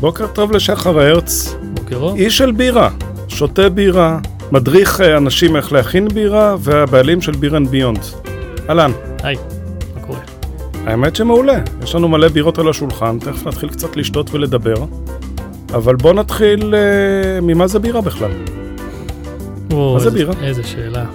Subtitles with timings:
[0.00, 2.16] בוקר טוב לשחר הרץ, בוקר אור.
[2.16, 2.90] איש של בירה,
[3.28, 4.18] שותה בירה,
[4.52, 7.98] מדריך אה, אנשים איך להכין בירה, והבעלים של Beer and Beyond.
[8.68, 8.90] אהלן,
[9.22, 9.36] היי,
[9.94, 10.18] מה קורה?
[10.86, 14.84] האמת שמעולה, יש לנו מלא בירות על השולחן, תכף נתחיל קצת לשתות ולדבר,
[15.74, 18.30] אבל בוא נתחיל אה, ממה זה בירה בכלל.
[19.72, 20.34] מה זה איזה- בירה?
[20.42, 21.06] איזה שאלה.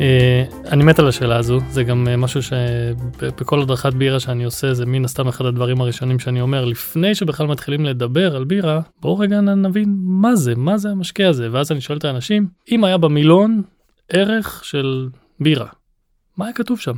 [0.00, 4.74] אה, אני מת על השאלה הזו, זה גם אה, משהו שבכל הדרכת בירה שאני עושה,
[4.74, 9.18] זה מן הסתם אחד הדברים הראשונים שאני אומר, לפני שבכלל מתחילים לדבר על בירה, בואו
[9.18, 12.98] רגע נבין מה זה, מה זה המשקה הזה, ואז אני שואל את האנשים, אם היה
[12.98, 13.62] במילון
[14.08, 15.08] ערך של
[15.40, 15.66] בירה,
[16.36, 16.94] מה היה כתוב שם?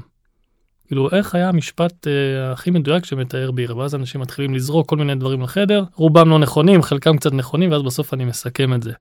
[0.86, 5.14] כאילו איך היה המשפט אה, הכי מדויק שמתאר בירה ואז אנשים מתחילים לזרוק כל מיני
[5.14, 8.92] דברים לחדר רובם לא נכונים חלקם קצת נכונים ואז בסוף אני מסכם את זה.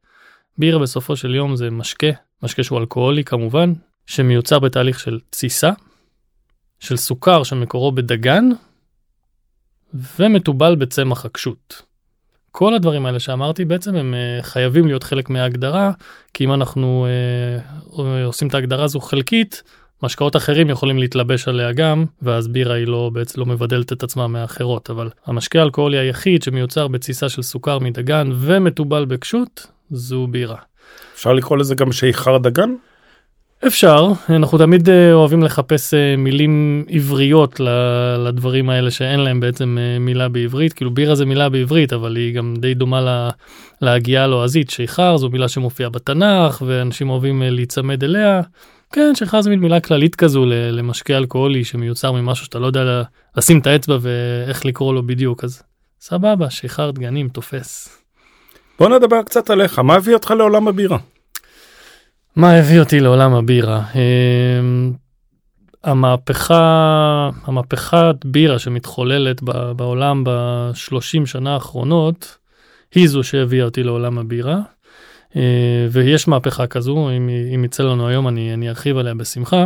[0.57, 2.07] בירה בסופו של יום זה משקה,
[2.43, 3.73] משקה שהוא אלכוהולי כמובן,
[4.05, 5.71] שמיוצר בתהליך של תסיסה,
[6.79, 8.49] של סוכר שמקורו בדגן,
[10.19, 11.81] ומתובל בצמח עקשות.
[12.51, 15.91] כל הדברים האלה שאמרתי בעצם הם אה, חייבים להיות חלק מההגדרה,
[16.33, 17.07] כי אם אנחנו
[17.99, 19.63] אה, עושים את ההגדרה הזו חלקית,
[20.03, 24.27] משקאות אחרים יכולים להתלבש עליה גם, ואז בירה היא לא, בעצם לא מבדלת את עצמה
[24.27, 30.57] מהאחרות, אבל המשקה האלכוהולי היחיד שמיוצר בתסיסה של סוכר מדגן ומתובל בקשות, זו בירה.
[31.15, 32.73] אפשר לקרוא לזה גם שיכר דגן?
[33.67, 37.59] אפשר, אנחנו תמיד אה, אוהבים לחפש אה, מילים עבריות
[38.17, 42.35] לדברים האלה שאין להם בעצם אה, מילה בעברית, כאילו בירה זה מילה בעברית אבל היא
[42.35, 43.29] גם די דומה ל-
[43.81, 48.41] להגייה הלועזית, שיכר זו מילה שמופיעה בתנ"ך ואנשים אוהבים להיצמד אליה.
[48.91, 53.03] כן, שיכר זה מין מילה כללית כזו למשקה אלכוהולי שמיוצר ממשהו שאתה לא יודע
[53.37, 55.63] לשים את האצבע ואיך לקרוא לו בדיוק, אז
[55.99, 58.02] סבבה, שיכר דגנים תופס.
[58.79, 60.97] בוא נדבר קצת עליך, מה הביא אותך לעולם הבירה?
[62.35, 63.83] מה הביא אותי לעולם הבירה?
[63.95, 64.93] אמ,
[65.83, 69.41] המהפכה, המהפכת בירה שמתחוללת
[69.75, 72.37] בעולם בשלושים שנה האחרונות,
[72.95, 74.59] היא זו שהביאה אותי לעולם הבירה.
[75.35, 79.65] אה, ויש מהפכה כזו, אם, אם יצא לנו היום אני, אני ארחיב עליה בשמחה.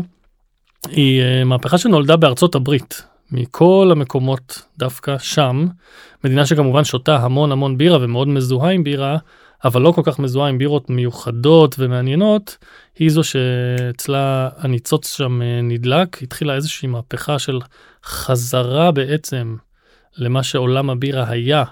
[0.89, 5.67] היא אה, מהפכה שנולדה בארצות הברית, מכל המקומות דווקא שם,
[6.23, 9.17] מדינה שכמובן שותה המון המון בירה ומאוד מזוהה עם בירה,
[9.65, 12.57] אבל לא כל כך מזוהה עם בירות מיוחדות ומעניינות,
[12.99, 17.59] היא זו שאצלה הניצוץ שם אה, נדלק, התחילה איזושהי מהפכה של
[18.03, 19.55] חזרה בעצם
[20.17, 21.63] למה שעולם הבירה היה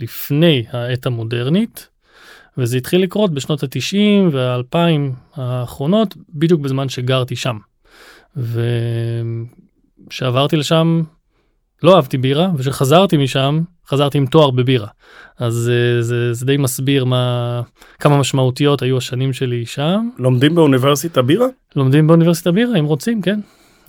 [0.00, 1.88] לפני העת המודרנית,
[2.58, 3.96] וזה התחיל לקרות בשנות ה-90
[4.32, 4.76] וה-2000
[5.34, 7.58] האחרונות, בדיוק בזמן שגרתי שם.
[10.08, 11.02] וכשעברתי לשם
[11.82, 14.86] לא אהבתי בירה, וכשחזרתי משם, חזרתי עם תואר בבירה.
[15.38, 17.62] אז אה, זה, זה די מסביר מה,
[17.98, 20.08] כמה משמעותיות היו השנים שלי שם.
[20.18, 21.46] לומדים באוניברסיטה בירה?
[21.76, 23.40] לומדים באוניברסיטה בירה, אם רוצים, כן.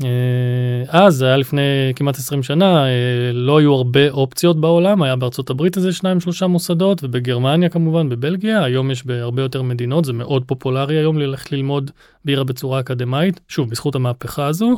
[0.03, 1.62] אה, אז, זה היה לפני
[1.96, 2.90] כמעט 20 שנה, אה,
[3.34, 8.63] לא היו הרבה אופציות בעולם, היה בארצות הברית איזה שניים שלושה מוסדות, ובגרמניה כמובן, בבלגיה,
[8.63, 11.91] היום יש בהרבה יותר מדינות, זה מאוד פופולרי היום ללכת ללמוד
[12.25, 14.78] בירה בצורה אקדמאית, שוב, בזכות המהפכה הזו.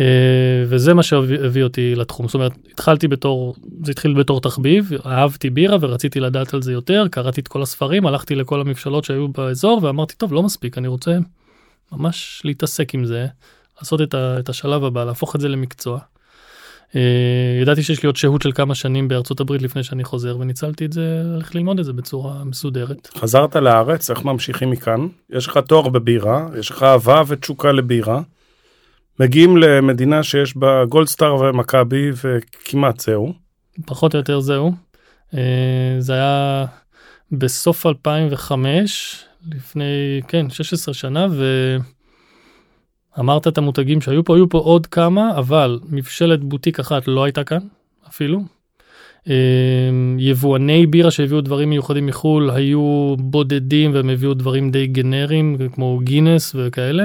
[0.00, 0.04] אה,
[0.66, 5.76] וזה מה שהביא אותי לתחום, זאת אומרת, התחלתי בתור, זה התחיל בתור תחביב, אהבתי בירה
[5.80, 10.14] ורציתי לדעת על זה יותר, קראתי את כל הספרים, הלכתי לכל המבשלות שהיו באזור ואמרתי,
[10.14, 11.18] טוב, לא מספיק, אני רוצה
[11.92, 13.26] ממש להתעסק עם זה,
[13.80, 15.98] לעשות את, ה, את השלב הבא, להפוך את זה למקצוע.
[16.96, 20.84] אה, ידעתי שיש לי עוד שהות של כמה שנים בארצות הברית לפני שאני חוזר, וניצלתי
[20.84, 23.08] את זה, ללכת ללמוד את זה בצורה מסודרת.
[23.18, 25.06] חזרת לארץ, איך ממשיכים מכאן?
[25.30, 28.22] יש לך תואר בבירה, יש לך אהבה ותשוקה לבירה.
[29.20, 33.32] מגיעים למדינה שיש בה גולדסטאר ומכבי וכמעט זהו.
[33.86, 34.72] פחות או יותר זהו.
[35.34, 36.66] אה, זה היה
[37.32, 41.26] בסוף 2005, לפני, כן, 16 שנה,
[43.16, 47.44] ואמרת את המותגים שהיו פה, היו פה עוד כמה, אבל מבשלת בוטיק אחת לא הייתה
[47.44, 47.60] כאן,
[48.08, 48.40] אפילו.
[49.28, 49.34] אה,
[50.18, 56.54] יבואני בירה שהביאו דברים מיוחדים מחו"ל היו בודדים והם הביאו דברים די גנריים כמו גינס
[56.54, 57.04] וכאלה.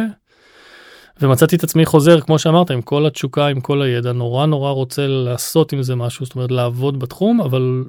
[1.22, 5.08] ומצאתי את עצמי חוזר כמו שאמרת עם כל התשוקה עם כל הידע נורא נורא רוצה
[5.08, 7.84] לעשות עם זה משהו זאת אומרת לעבוד בתחום אבל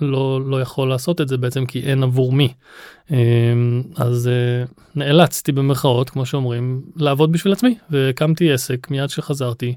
[0.00, 2.52] לא לא יכול לעשות את זה בעצם כי אין עבור מי.
[3.10, 9.74] אמ, אז אה, נאלצתי במרכאות כמו שאומרים לעבוד בשביל עצמי והקמתי עסק מיד שחזרתי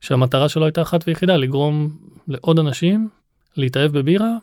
[0.00, 1.88] שהמטרה שלו הייתה אחת ויחידה לגרום
[2.28, 3.08] לעוד אנשים
[3.56, 4.36] להתאהב בבירה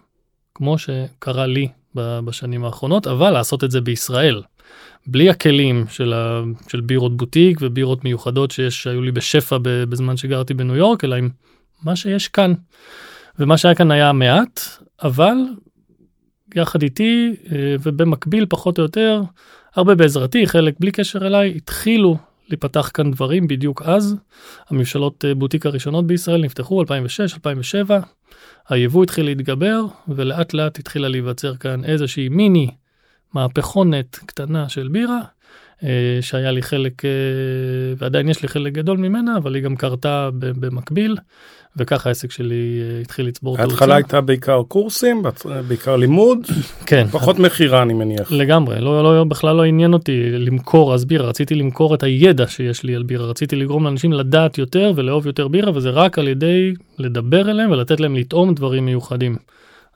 [0.55, 4.41] כמו שקרה לי בשנים האחרונות אבל לעשות את זה בישראל.
[5.07, 10.53] בלי הכלים של, ה, של בירות בוטיק ובירות מיוחדות שיש שהיו לי בשפע בזמן שגרתי
[10.53, 11.29] בניו יורק אלא עם
[11.83, 12.53] מה שיש כאן.
[13.39, 14.59] ומה שהיה כאן היה מעט
[15.03, 15.35] אבל
[16.55, 19.21] יחד איתי אה, ובמקביל פחות או יותר,
[19.75, 22.17] הרבה בעזרתי, חלק בלי קשר אליי, התחילו
[22.49, 24.15] להיפתח כאן דברים בדיוק אז.
[24.69, 27.99] הממשלות אה, בוטיק הראשונות בישראל נפתחו 2006, 2007,
[28.69, 32.71] היבוא התחיל להתגבר ולאט לאט התחילה להיווצר כאן איזושהי מיני
[33.35, 35.19] מהפכונת קטנה של בירה.
[35.83, 37.09] אה, שהיה לי חלק, אה,
[37.97, 41.17] ועדיין יש לי חלק גדול ממנה, אבל היא גם קרתה במקביל,
[41.77, 43.71] וככה העסק שלי אה, התחיל לצבור תאוצה.
[43.71, 45.23] ההתחלה הייתה בעיקר קורסים,
[45.67, 46.39] בעיקר לימוד,
[46.89, 47.07] כן.
[47.11, 48.31] פחות מכירה אני מניח.
[48.31, 52.83] לגמרי, לא, לא, בכלל לא עניין אותי למכור אז בירה, רציתי למכור את הידע שיש
[52.83, 56.73] לי על בירה, רציתי לגרום לאנשים לדעת יותר ולאהוב יותר בירה, וזה רק על ידי
[56.97, 59.35] לדבר אליהם ולתת להם לטעום דברים מיוחדים.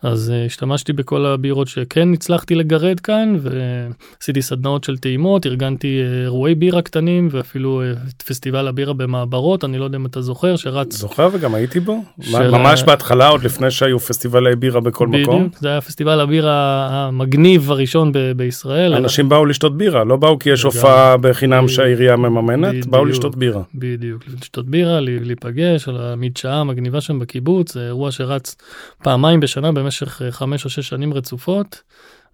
[0.04, 6.24] אז uh, השתמשתי בכל הבירות שכן הצלחתי לגרד כאן ועשיתי סדנאות של טעימות, ארגנתי uh,
[6.24, 10.56] אירועי בירה קטנים ואפילו uh, את פסטיבל הבירה במעברות, אני לא יודע אם אתה זוכר,
[10.56, 10.98] שרץ...
[10.98, 12.52] זוכר וגם הייתי בו, של...
[12.52, 15.50] ממש בהתחלה עוד לפני שהיו פסטיבלי בירה בכל בדיוק, מקום.
[15.60, 18.94] זה היה פסטיבל הבירה המגניב הראשון ב- בישראל.
[18.94, 19.30] אנשים אלא...
[19.30, 23.36] באו לשתות בירה, לא באו כי יש הופעה בחינם ב- שהעירייה מממנת, בדיוק, באו לשתות
[23.36, 23.62] בירה.
[23.76, 28.56] בדיוק, לשתות בירה, להיפגש על המדשאה המגניבה שם בקיבוץ, אירוע שרץ
[29.04, 31.82] פעמיים בשנה במשך אה, חמש או שש שנים רצופות,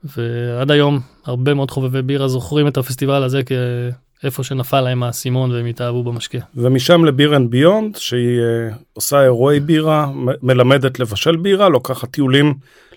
[0.03, 5.65] ועד היום הרבה מאוד חובבי בירה זוכרים את הפסטיבל הזה כאיפה שנפל להם האסימון והם
[5.65, 6.37] התאהבו במשקה.
[6.55, 10.07] ומשם ל Beer and Beyond, שהיא uh, עושה אירועי בירה,
[10.41, 12.53] מלמדת לבשל בירה, לוקחת טיולים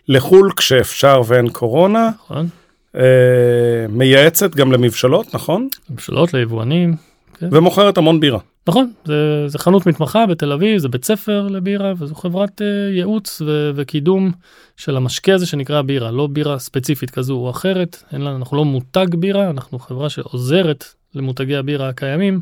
[0.08, 2.10] לחו"ל כשאפשר ואין קורונה.
[2.24, 2.48] נכון.
[2.94, 2.98] Uh,
[3.88, 5.68] מייעצת גם למבשלות, נכון?
[5.90, 6.94] מבשלות, ליבואנים.
[7.38, 7.48] כן.
[7.52, 8.38] ומוכרת המון בירה.
[8.68, 13.42] נכון, זה, זה חנות מתמחה בתל אביב, זה בית ספר לבירה וזו חברת uh, ייעוץ
[13.46, 14.32] ו- וקידום
[14.76, 18.64] של המשקה הזה שנקרא בירה, לא בירה ספציפית כזו או אחרת, אין לנו, אנחנו לא
[18.64, 20.84] מותג בירה, אנחנו חברה שעוזרת
[21.14, 22.40] למותגי הבירה הקיימים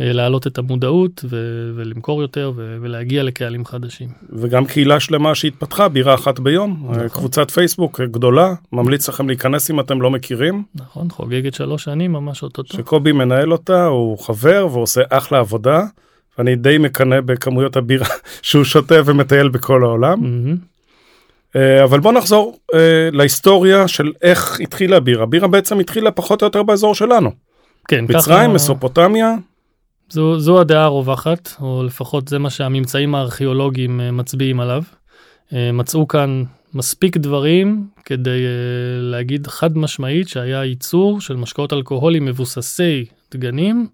[0.00, 4.08] להעלות את המודעות ו- ולמכור יותר ו- ולהגיע לקהלים חדשים.
[4.32, 7.08] וגם קהילה שלמה שהתפתחה, בירה אחת ביום, נכון.
[7.08, 10.62] קבוצת פייסבוק גדולה, ממליץ לכם להיכנס אם אתם לא מכירים.
[10.74, 12.76] נכון, חוגגת שלוש שנים ממש אוטוטו.
[12.76, 15.82] שקובי מנהל אותה, הוא חבר ועושה אחלה עבודה,
[16.38, 18.06] ואני די מקנא בכמויות הבירה
[18.42, 20.18] שהוא שותה ומטייל בכל העולם.
[20.22, 20.70] Mm-hmm.
[21.84, 22.76] אבל בוא נחזור uh,
[23.12, 25.26] להיסטוריה של איך התחילה הבירה.
[25.26, 27.30] בירה בעצם התחילה פחות או יותר באזור שלנו.
[27.88, 28.48] כן, מצרים, ככה...
[28.48, 29.34] מסופוטמיה.
[30.10, 34.82] זו, זו הדעה הרווחת, או לפחות זה מה שהממצאים הארכיאולוגיים אה, מצביעים עליו.
[35.52, 42.24] אה, מצאו כאן מספיק דברים כדי אה, להגיד חד משמעית שהיה ייצור של משקאות אלכוהולים
[42.24, 43.88] מבוססי דגנים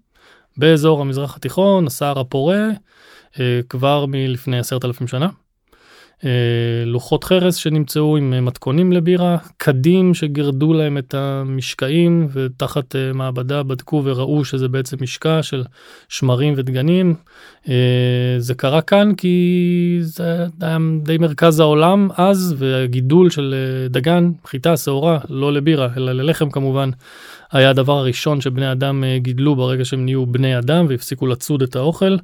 [0.57, 2.67] באזור המזרח התיכון, הסהר הפורה,
[3.69, 5.29] כבר מלפני עשרת אלפים שנה.
[6.25, 6.29] אה,
[6.85, 13.63] לוחות חרס שנמצאו עם אה, מתכונים לבירה, קדים שגירדו להם את המשקעים ותחת אה, מעבדה
[13.63, 15.63] בדקו וראו שזה בעצם משקע של
[16.09, 17.15] שמרים ודגנים.
[18.37, 23.55] זה קרה כאן כי זה היה די מרכז העולם אז והגידול של
[23.89, 26.89] דגן, חיטה, שעורה, לא לבירה אלא ללחם כמובן,
[27.51, 32.15] היה הדבר הראשון שבני אדם גידלו ברגע שהם נהיו בני אדם והפסיקו לצוד את האוכל.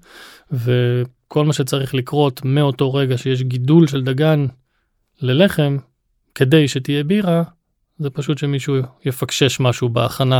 [0.51, 1.01] ו...
[1.33, 4.45] כל מה שצריך לקרות מאותו רגע שיש גידול של דגן
[5.21, 5.77] ללחם,
[6.35, 7.43] כדי שתהיה בירה,
[7.99, 8.75] זה פשוט שמישהו
[9.05, 10.39] יפקשש משהו בהכנה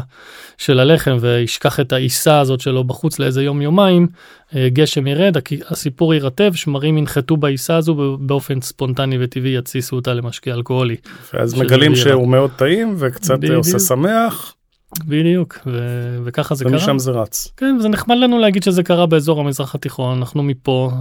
[0.57, 4.07] של הלחם וישכח את העיסה הזאת שלו בחוץ לאיזה יום יומיים,
[4.55, 5.35] אה, גשם ירד,
[5.67, 10.95] הסיפור יירטב, שמרים ינחתו בעיסה הזו באופן ספונטני וטבעי יתסיסו אותה למשקה אלכוהולי.
[11.33, 12.05] ואז מגלים בירה.
[12.05, 13.57] שהוא מאוד טעים וקצת בדיוק.
[13.57, 14.55] עושה שמח.
[15.05, 16.91] בדיוק, ו- וככה זה ומשם קרה.
[16.93, 17.53] ומשם זה רץ.
[17.57, 20.91] כן, וזה נחמד לנו להגיד שזה קרה באזור המזרח התיכון, אנחנו מפה,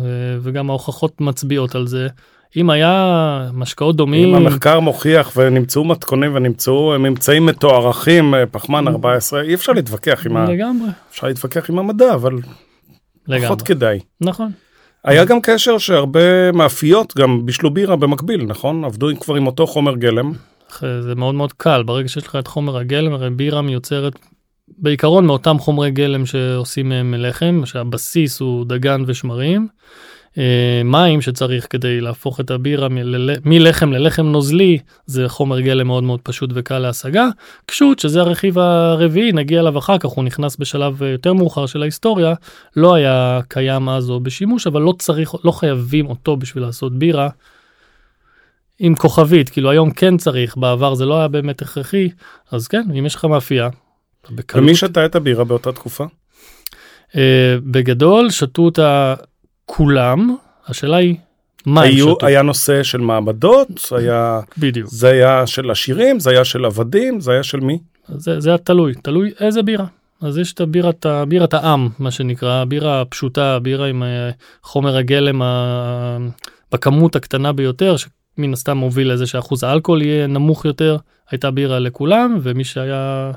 [0.40, 2.08] וגם ההוכחות מצביעות על זה.
[2.56, 4.28] אם היה משקאות דומים...
[4.28, 10.36] אם המחקר מוכיח ונמצאו מתכונים ונמצאו ממצאים מתוארכים, אה, פחמן 14, אי אפשר להתווכח עם
[10.36, 10.44] ה...
[10.44, 10.88] לגמרי.
[11.10, 12.38] אפשר להתווכח עם המדע, אבל
[13.28, 13.46] לגמרי.
[13.46, 13.98] פחות כדאי.
[14.20, 14.50] נכון.
[15.04, 18.84] היה גם קשר שהרבה מאפיות גם בישלו בירה במקביל, נכון?
[18.84, 20.32] עבדו כבר עם אותו חומר גלם.
[20.78, 24.12] זה מאוד מאוד קל ברגע שיש לך את חומר הגלם הרי בירה מיוצרת
[24.78, 29.68] בעיקרון מאותם חומרי גלם שעושים מהם לחם שהבסיס הוא דגן ושמרים.
[30.38, 32.88] אה, מים שצריך כדי להפוך את הבירה
[33.44, 37.28] מלחם ללחם נוזלי זה חומר גלם מאוד מאוד פשוט וקל להשגה.
[37.66, 42.34] קשות שזה הרכיב הרביעי נגיע אליו אחר כך הוא נכנס בשלב יותר מאוחר של ההיסטוריה
[42.76, 47.28] לא היה קיים אז או בשימוש אבל לא צריך לא חייבים אותו בשביל לעשות בירה.
[48.78, 52.08] עם כוכבית, כאילו היום כן צריך, בעבר זה לא היה באמת הכרחי,
[52.50, 53.68] אז כן, אם יש לך מאפייה.
[54.30, 54.64] בקלות...
[54.64, 56.04] ומי שתה את הבירה באותה תקופה?
[57.10, 57.14] Uh,
[57.62, 59.14] בגדול שתו אותה
[59.66, 60.36] כולם,
[60.66, 61.16] השאלה היא
[61.66, 62.26] מה היו, הם שתו.
[62.26, 64.40] היה נושא של מעבדות, היה...
[64.58, 64.88] בדיוק.
[64.90, 67.78] זה היה של עשירים, זה היה של עבדים, זה היה של מי?
[68.08, 69.86] זה, זה היה תלוי, תלוי איזה בירה.
[70.20, 74.30] אז יש את הבירת, בירת העם, מה שנקרא, הבירה הפשוטה, הבירה עם אה,
[74.62, 76.18] חומר הגלם ה...
[76.72, 77.96] בכמות הקטנה ביותר,
[78.38, 80.96] מן הסתם מוביל לזה שאחוז האלכוהול יהיה נמוך יותר,
[81.30, 83.32] הייתה בירה לכולם, ומי שהיה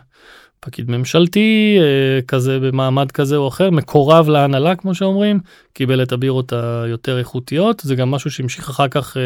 [0.59, 5.39] פקיד ממשלתי אה, כזה במעמד כזה או אחר, מקורב להנהלה כמו שאומרים,
[5.73, 9.21] קיבל את הבירות היותר איכותיות, זה גם משהו שהמשיך אחר כך אה,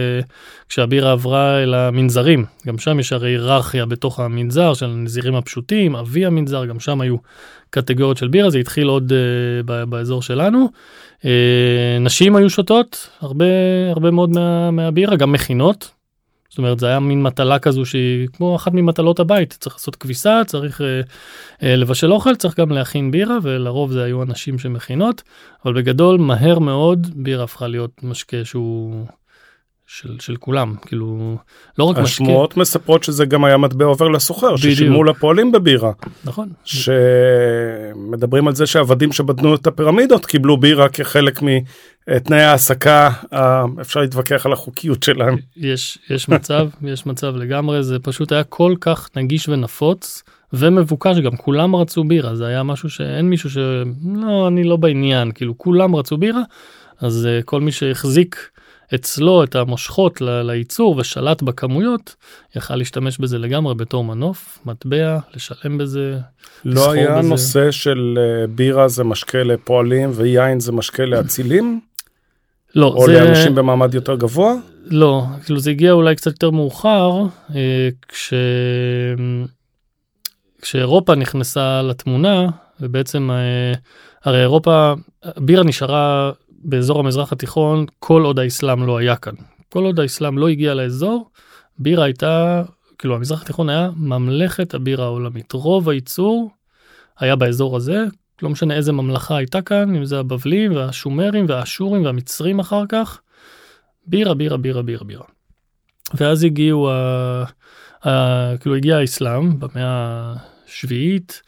[0.70, 6.26] כשהבירה עברה אל המנזרים, גם שם יש הרי היררכיה בתוך המנזר של הנזירים הפשוטים, אבי
[6.26, 7.16] המנזר, גם שם היו
[7.70, 10.70] קטגוריות של בירה, זה התחיל עוד uh, באזור שלנו.
[11.22, 11.26] Uh,
[12.00, 13.46] נשים היו שותות הרבה
[13.92, 15.92] הרבה מאוד מה, מהבירה, גם מכינות.
[16.50, 20.42] זאת אומרת זה היה מין מטלה כזו שהיא כמו אחת ממטלות הבית צריך לעשות כביסה
[20.46, 25.24] צריך uh, uh, לבשל אוכל צריך גם להכין בירה ולרוב זה היו אנשים שמכינות
[25.66, 29.06] אבל בגדול מהר מאוד בירה הפכה להיות משקה שהוא
[29.92, 31.38] של, של כולם כאילו
[31.78, 31.98] לא רק.
[31.98, 35.92] השמועות מספרות שזה גם היה מטבע עובר לסוחר ששילמו לפועלים בבירה.
[36.26, 36.50] נכון.
[36.64, 43.10] שמדברים על זה שעבדים שבדנו את הפירמידות קיבלו בירה כחלק מתנאי העסקה
[43.82, 45.38] אפשר להתווכח על החוקיות שלהם.
[45.58, 50.24] יש יש מצב יש מצב לגמרי זה פשוט היה כל כך נגיש ונפוץ.
[50.54, 55.58] ומבוקש גם כולם רצו בירה זה היה משהו שאין מישהו שלא אני לא בעניין כאילו
[55.58, 56.42] כולם רצו בירה
[57.00, 58.50] אז uh, כל מי שהחזיק
[58.96, 62.16] אצלו את המושכות לייצור ושלט בכמויות,
[62.56, 66.18] יכל להשתמש בזה לגמרי בתור מנוף, מטבע, לשלם בזה.
[66.66, 67.30] לא היה בזה.
[67.30, 71.80] נושא של אה, בירה זה משקה לפועלים ויין זה משקה לאצילים?
[72.76, 73.14] לא, או זה...
[73.14, 74.54] לאנשים במעמד יותר גבוה?
[74.86, 77.22] לא, כאילו זה הגיע אולי קצת יותר מאוחר,
[77.56, 78.34] אה, כש...
[80.62, 82.48] כשאירופה נכנסה לתמונה,
[82.80, 83.74] ובעצם אה,
[84.24, 84.94] הרי אירופה,
[85.38, 86.32] בירה נשארה
[86.64, 89.34] באזור התיכון כל עוד האסלאם לא היה כאן.
[89.70, 91.30] כל עוד האסלאם לא הגיע לאזור,
[91.78, 92.64] בירה הייתה,
[92.98, 95.52] כאילו המזרח התיכון היה ממלכת הבירה העולמית.
[95.52, 96.52] רוב הייצור
[97.20, 98.06] היה באזור הזה,
[98.42, 103.22] לא משנה איזה ממלכה הייתה כאן, אם זה הבבלים והשומרים והאשורים והמצרים אחר כך,
[104.06, 105.26] בירה, בירה, בירה, בירה, בירה.
[106.14, 107.44] ואז הגיעו, ה...
[108.06, 108.58] ה...
[108.58, 110.34] כאילו הגיע האסלאם במאה
[110.68, 111.42] השביעית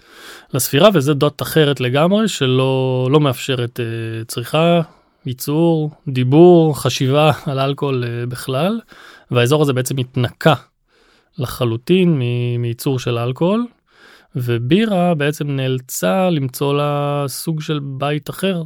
[0.54, 4.82] לספירה, וזה דת אחרת לגמרי שלא לא מאפשרת uh, צריכה
[5.26, 8.80] ייצור, דיבור, חשיבה על אלכוהול uh, בכלל,
[9.32, 10.54] והאזור הזה בעצם התנקה
[11.38, 12.20] לחלוטין
[12.60, 13.66] מייצור של אלכוהול,
[14.36, 18.64] ובירה בעצם נאלצה למצוא לה סוג של בית אחר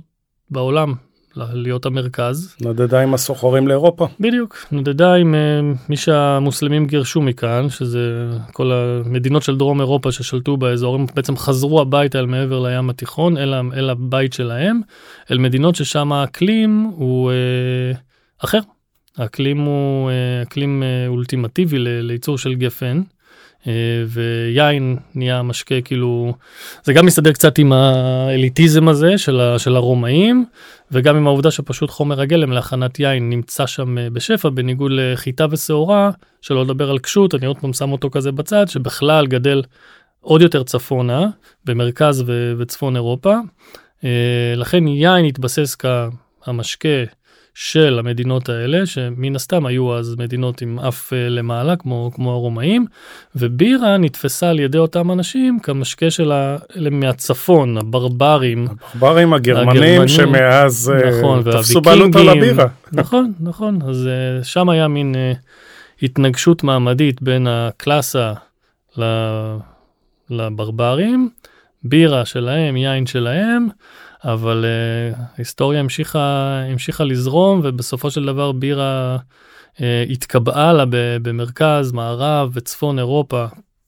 [0.50, 0.94] בעולם,
[1.36, 2.56] להיות המרכז.
[2.62, 4.08] נדדה עם הסוחרים לאירופה.
[4.20, 10.58] בדיוק, נדדה עם uh, מי שהמוסלמים גירשו מכאן, שזה כל המדינות של דרום אירופה ששלטו
[10.58, 14.82] באזור, הם בעצם חזרו הביתה אל מעבר לים התיכון, אל, אל הבית שלהם,
[15.32, 17.98] אל מדינות ששם האקלים הוא uh,
[18.44, 18.60] אחר.
[19.18, 23.02] האקלים הוא uh, אקלים uh, אולטימטיבי לייצור של גפן.
[23.68, 26.34] אה, ויין נהיה משקה כאילו
[26.84, 30.46] זה גם מסתדר קצת עם האליטיזם הזה של, ה, של הרומאים
[30.92, 36.12] וגם עם העובדה שפשוט חומר הגלם להכנת יין נמצא שם אה, בשפע בניגוד לחיטה ושעורה
[36.42, 39.64] שלא לדבר על קשות אני עוד פעם שם אותו כזה בצד שבכלל גדל
[40.22, 41.28] עוד יותר צפונה
[41.66, 43.36] במרכז ו, וצפון אירופה.
[44.04, 46.90] אה, לכן יין התבסס כהמשקה
[47.58, 52.86] של המדינות האלה, שמן הסתם היו אז מדינות עם אף אה, למעלה, כמו, כמו הרומאים,
[53.36, 56.58] ובירה נתפסה על ידי אותם אנשים כמשקה של ה...
[56.92, 58.68] מהצפון, הברברים.
[58.96, 62.68] הברברים הגרמנים, הגרמנים שמאז אה, נכון, תפסו בעלות על הבירה.
[62.92, 64.10] נכון, נכון, אז
[64.42, 65.38] uh, שם היה מין uh,
[66.04, 68.34] התנגשות מעמדית בין הקלאסה
[70.30, 71.30] לברברים,
[71.84, 73.68] בירה שלהם, יין שלהם.
[74.26, 79.18] אבל uh, ההיסטוריה המשיכה, המשיכה לזרום ובסופו של דבר בירה
[79.76, 79.80] uh,
[80.10, 80.84] התקבעה לה
[81.22, 83.46] במרכז, מערב וצפון אירופה,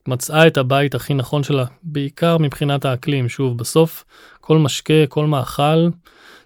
[0.07, 3.29] מצאה את הבית הכי נכון שלה, בעיקר מבחינת האקלים.
[3.29, 4.05] שוב, בסוף
[4.41, 5.89] כל משקה, כל מאכל,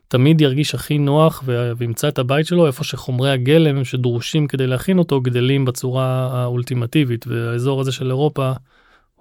[0.08, 1.44] תמיד ירגיש הכי נוח
[1.78, 7.82] וימצא את הבית שלו איפה שחומרי הגלם שדרושים כדי להכין אותו גדלים בצורה האולטימטיבית והאזור
[7.82, 8.52] הזה של אירופה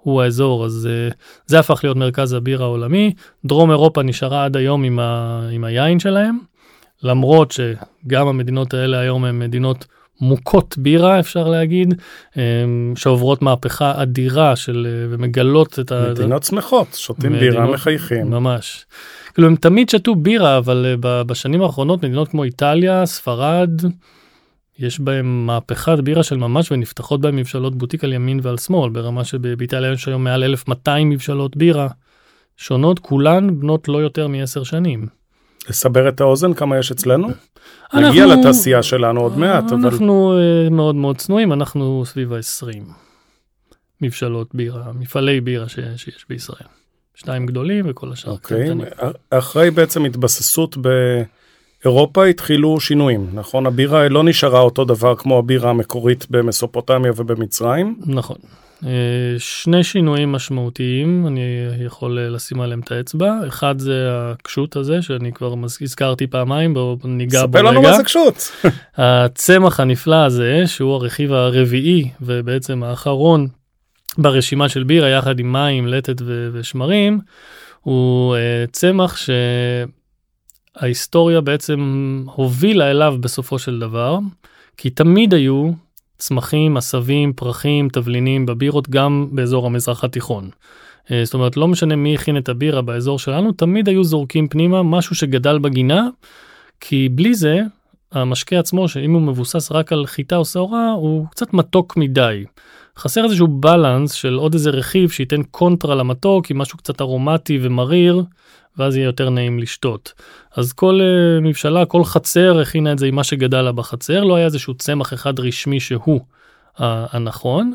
[0.01, 1.13] הוא האזור, אז uh,
[1.45, 3.13] זה הפך להיות מרכז הביר העולמי.
[3.45, 6.37] דרום אירופה נשארה עד היום עם, ה, עם היין שלהם,
[7.03, 9.85] למרות שגם המדינות האלה היום הן מדינות
[10.21, 11.93] מוכות בירה אפשר להגיד,
[12.95, 16.07] שעוברות מהפכה אדירה של אה, ומגלות את ה...
[16.11, 18.29] מדינות שמחות, שותים מדינות, בירה מחייכים.
[18.29, 18.85] ממש.
[19.33, 23.81] כאילו הם תמיד שתו בירה, אבל אה, בשנים האחרונות מדינות כמו איטליה, ספרד,
[24.79, 29.23] יש בהם מהפכת בירה של ממש ונפתחות בהם מבשלות בוטיק על ימין ועל שמאל ברמה
[29.25, 31.87] שבאיטליה יש היום מעל 1200 מבשלות בירה
[32.57, 35.07] שונות כולן בנות לא יותר מעשר שנים.
[35.69, 37.27] לסבר את האוזן כמה יש אצלנו?
[37.93, 39.71] אנחנו, נגיע לתעשייה שלנו עוד מעט.
[39.71, 40.41] אנחנו אבל...
[40.65, 42.79] אה, מאוד מאוד צנועים אנחנו סביב ה-20
[44.01, 45.79] מבשלות בירה מפעלי בירה ש...
[45.95, 46.67] שיש בישראל.
[47.15, 48.31] שניים גדולים וכל השאר.
[48.31, 48.69] אוקיי,
[49.29, 50.87] אחרי בעצם התבססות ב...
[51.85, 53.65] אירופה התחילו שינויים, נכון?
[53.65, 57.95] הבירה לא נשארה אותו דבר כמו הבירה המקורית במסופוטמיה ובמצרים.
[58.05, 58.37] נכון.
[58.85, 58.89] אה,
[59.37, 61.41] שני שינויים משמעותיים, אני
[61.85, 63.33] יכול אה, לשים עליהם את האצבע.
[63.47, 67.59] אחד זה הקשות הזה, שאני כבר הזכרתי פעמיים, בואו ניגע בו רגע.
[67.59, 68.51] ספר לנו מה זה קשות.
[68.97, 73.47] הצמח הנפלא הזה, שהוא הרכיב הרביעי ובעצם האחרון
[74.17, 76.21] ברשימה של בירה, יחד עם מים, לטת
[76.53, 77.19] ושמרים,
[77.81, 79.17] הוא אה, צמח
[80.79, 84.19] שההיסטוריה בעצם הובילה אליו בסופו של דבר,
[84.77, 85.71] כי תמיד היו
[86.17, 90.49] צמחים, עשבים, פרחים, תבלינים בבירות גם באזור המזרח התיכון.
[91.11, 94.83] אה, זאת אומרת, לא משנה מי הכין את הבירה באזור שלנו, תמיד היו זורקים פנימה
[94.83, 96.07] משהו שגדל בגינה,
[96.79, 97.59] כי בלי זה,
[98.11, 102.45] המשקה עצמו, שאם הוא מבוסס רק על חיטה או שעורה, הוא קצת מתוק מדי.
[103.01, 108.23] חסר איזשהו בלנס של עוד איזה רכיב שייתן קונטרה למתוק עם משהו קצת ארומטי ומריר,
[108.77, 110.13] ואז יהיה יותר נעים לשתות.
[110.55, 114.35] אז כל uh, מבשלה, כל חצר הכינה את זה עם מה שגדל לה בחצר, לא
[114.35, 117.73] היה איזשהו צמח אחד רשמי שהוא uh, הנכון,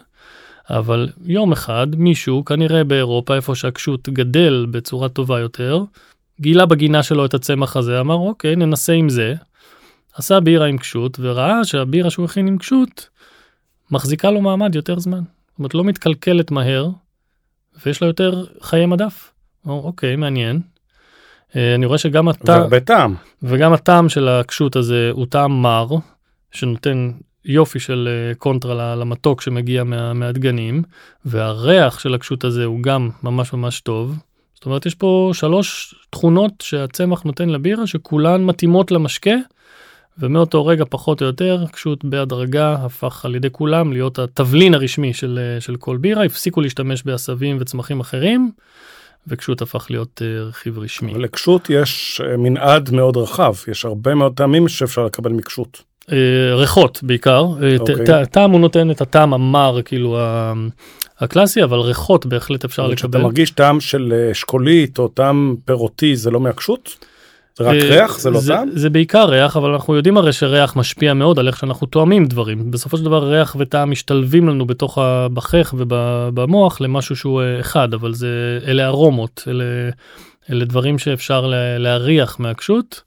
[0.70, 5.82] אבל יום אחד מישהו, כנראה באירופה, איפה שהקשות גדל בצורה טובה יותר,
[6.40, 9.34] גילה בגינה שלו את הצמח הזה, אמר אוקיי, ננסה עם זה.
[10.14, 13.08] עשה בירה עם קשות וראה שהבירה שהוא הכין עם קשות
[13.90, 15.20] מחזיקה לו מעמד יותר זמן.
[15.48, 16.88] זאת אומרת, לא מתקלקלת מהר,
[17.86, 19.32] ויש לה יותר חיי מדף.
[19.66, 20.60] אוקיי, מעניין.
[21.56, 25.86] אה, אני רואה שגם הטעם, והרבה טעם, וגם הטעם של הקשות הזה הוא טעם מר,
[26.52, 27.10] שנותן
[27.44, 30.82] יופי של אה, קונטרה למתוק שמגיע מה, מהדגנים,
[31.24, 34.18] והריח של הקשות הזה הוא גם ממש ממש טוב.
[34.54, 39.34] זאת אומרת, יש פה שלוש תכונות שהצמח נותן לבירה, שכולן מתאימות למשקה,
[40.18, 45.38] ומאותו רגע פחות או יותר, קשות בהדרגה הפך על ידי כולם להיות התבלין הרשמי של,
[45.42, 48.50] אה, של כל בירה, הפסיקו להשתמש בעשבים וצמחים אחרים.
[49.28, 51.14] וקשות הפך להיות uh, רכיב רשמי.
[51.14, 55.82] לקשות יש uh, מנעד מאוד רחב, יש הרבה מאוד טעמים שאפשר לקבל מקשות.
[56.02, 56.12] Uh,
[56.52, 57.40] ריחות בעיקר.
[57.78, 58.26] אוקיי.
[58.30, 60.18] טעם הוא נותן את הטעם המר כאילו
[61.20, 62.96] הקלאסי, אבל ריחות בהחלט אפשר לקבל.
[62.96, 67.06] כשאתה מרגיש טעם של אשכולית או טעם פירותי זה לא מהקשות?
[67.58, 68.18] זה רק אה, ריח?
[68.18, 68.68] זה לא טעם?
[68.72, 72.70] זה בעיקר ריח, אבל אנחנו יודעים הרי שריח משפיע מאוד על איך שאנחנו תואמים דברים.
[72.70, 78.14] בסופו של דבר ריח וטעם משתלבים לנו בתוך הבחך ובמוח למשהו שהוא אה, אחד, אבל
[78.14, 79.64] זה, אלה ארומות, אלה,
[80.50, 83.02] אלה דברים שאפשר להריח מהקשות.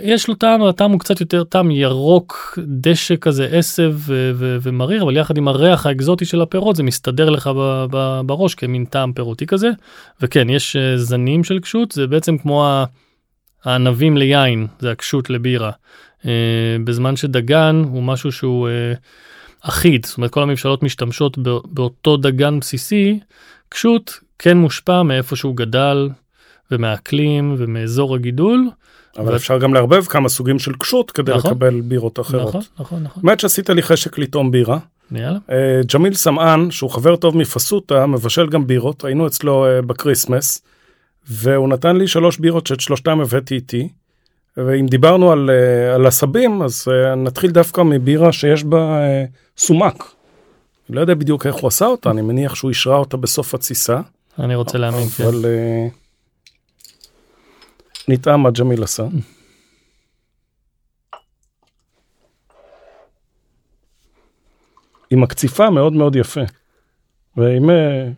[0.00, 3.96] יש לו טעם, הטעם הוא קצת יותר טעם ירוק, דשא כזה עשב
[4.36, 7.50] ומריר, אבל יחד עם הריח האקזוטי של הפירות זה מסתדר לך
[8.26, 9.70] בראש כמין טעם פירותי כזה.
[10.20, 12.84] וכן, יש אה, זנים של קשות, זה בעצם כמו
[13.64, 15.70] הענבים ליין, זה הקשות לבירה.
[16.26, 18.92] אה, בזמן שדגן הוא משהו שהוא אה,
[19.62, 23.20] אחיד, זאת אומרת כל הממשלות משתמשות באותו דגן בסיסי,
[23.68, 26.08] כשות כן מושפע מאיפה שהוא גדל
[26.70, 28.70] ומהאקלים ומאזור הגידול.
[29.18, 32.48] אבל אפשר גם לערבב כמה סוגים של כשות כדי נכון, לקבל בירות אחרות.
[32.48, 33.22] נכון, נכון, נכון.
[33.22, 34.78] באמת שעשית לי חשק לטעום בירה.
[35.12, 35.38] יאללה.
[35.48, 35.52] Uh,
[35.94, 40.62] ג'מיל סמאן, שהוא חבר טוב מפסוטה, מבשל גם בירות, היינו אצלו uh, בקריסמס,
[41.28, 43.88] והוא נתן לי שלוש בירות שאת שלושתם הבאתי איתי.
[44.56, 50.04] ואם דיברנו על, uh, על עשבים, אז uh, נתחיל דווקא מבירה שיש בה uh, סומק.
[50.88, 54.00] אני לא יודע בדיוק איך הוא עשה אותה, אני מניח שהוא אישרה אותה בסוף התסיסה.
[54.38, 55.24] אני רוצה להאמין, כן.
[55.24, 55.44] אבל...
[55.44, 56.01] Uh,
[58.08, 59.04] נטעם מה ג'מיל עשה.
[65.10, 66.40] עם הקציפה מאוד מאוד יפה.
[67.36, 68.08] ואם אה,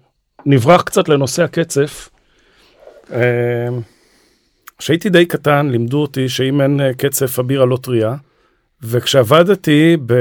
[0.47, 2.09] נברח קצת לנושא הקצף,
[3.13, 3.69] אה,
[4.79, 8.15] כשהייתי די קטן לימדו אותי שאם אין אה, קצף הבירה לא טריה,
[8.83, 10.15] וכשעבדתי ב,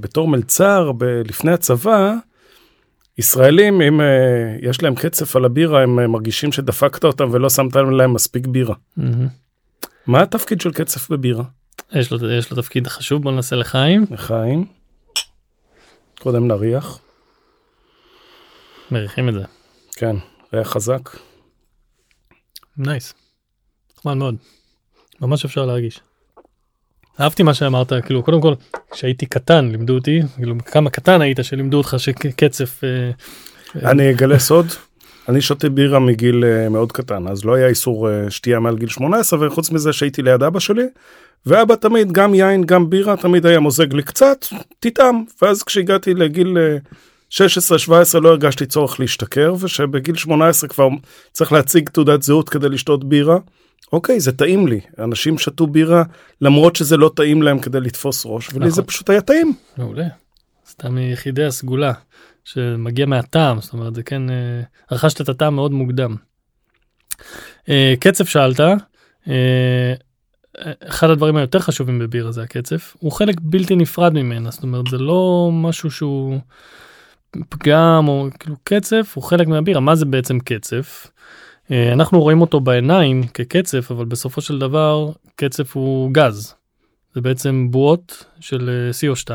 [0.00, 2.14] בתור מלצר ב, לפני הצבא,
[3.18, 4.04] ישראלים, אם uh,
[4.68, 8.74] יש להם קצף על הבירה, הם uh, מרגישים שדפקת אותם ולא שמת להם מספיק בירה.
[8.98, 9.02] Mm-hmm.
[10.06, 11.44] מה התפקיד של קצף בבירה?
[11.92, 14.06] יש לו, יש לו תפקיד חשוב, בוא ננסה לחיים.
[14.10, 14.66] לחיים.
[16.20, 16.98] קודם נריח.
[18.90, 19.44] מריחים את זה.
[19.96, 20.16] כן,
[20.52, 21.10] ריח חזק.
[22.76, 23.14] נייס.
[23.98, 24.36] נחמד מאוד.
[25.20, 26.00] ממש אפשר להרגיש.
[27.20, 28.54] אהבתי מה שאמרת כאילו קודם כל
[28.90, 32.80] כשהייתי קטן לימדו אותי כאילו כמה קטן היית שלימדו אותך שקצף.
[32.84, 32.88] אה,
[33.82, 34.66] אה, אני אגלה סוד
[35.28, 39.46] אני שותה בירה מגיל uh, מאוד קטן אז לא היה איסור שתייה מעל גיל 18
[39.46, 40.86] וחוץ מזה שהייתי ליד אבא שלי
[41.46, 44.46] ואבא תמיד גם יין גם בירה תמיד היה מוזג לי קצת
[44.80, 46.56] תטעם ואז כשהגעתי לגיל
[47.36, 50.88] 16-17 לא הרגשתי צורך להשתכר ושבגיל 18 כבר
[51.32, 53.38] צריך להציג תעודת זהות כדי לשתות בירה.
[53.92, 56.02] אוקיי זה טעים לי אנשים שתו בירה
[56.40, 58.70] למרות שזה לא טעים להם כדי לתפוס ראש ולי נכון.
[58.70, 59.54] זה פשוט היה טעים.
[59.78, 60.06] מעולה.
[60.70, 61.92] סתם מיחידי הסגולה
[62.44, 66.16] שמגיע מהטעם זאת אומרת זה כן אה, רכשת את הטעם מאוד מוקדם.
[67.68, 68.60] אה, קצב שאלת.
[69.28, 69.94] אה,
[70.88, 74.98] אחד הדברים היותר חשובים בבירה זה הקצף הוא חלק בלתי נפרד ממנה זאת אומרת זה
[74.98, 76.38] לא משהו שהוא
[77.48, 81.06] פגם או כאילו קצף הוא חלק מהבירה מה זה בעצם קצף.
[81.70, 86.54] אה, אנחנו רואים אותו בעיניים כקצף אבל בסופו של דבר קצף הוא גז.
[87.14, 89.30] זה בעצם בועות של אה, CO2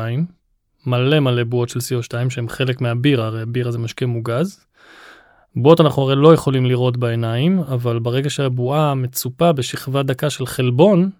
[0.86, 4.64] מלא מלא בועות של CO2 שהם חלק מהבירה הרי בירה זה משקה מוגז.
[5.56, 11.10] בועות אנחנו הרי לא יכולים לראות בעיניים אבל ברגע שהבועה מצופה בשכבה דקה של חלבון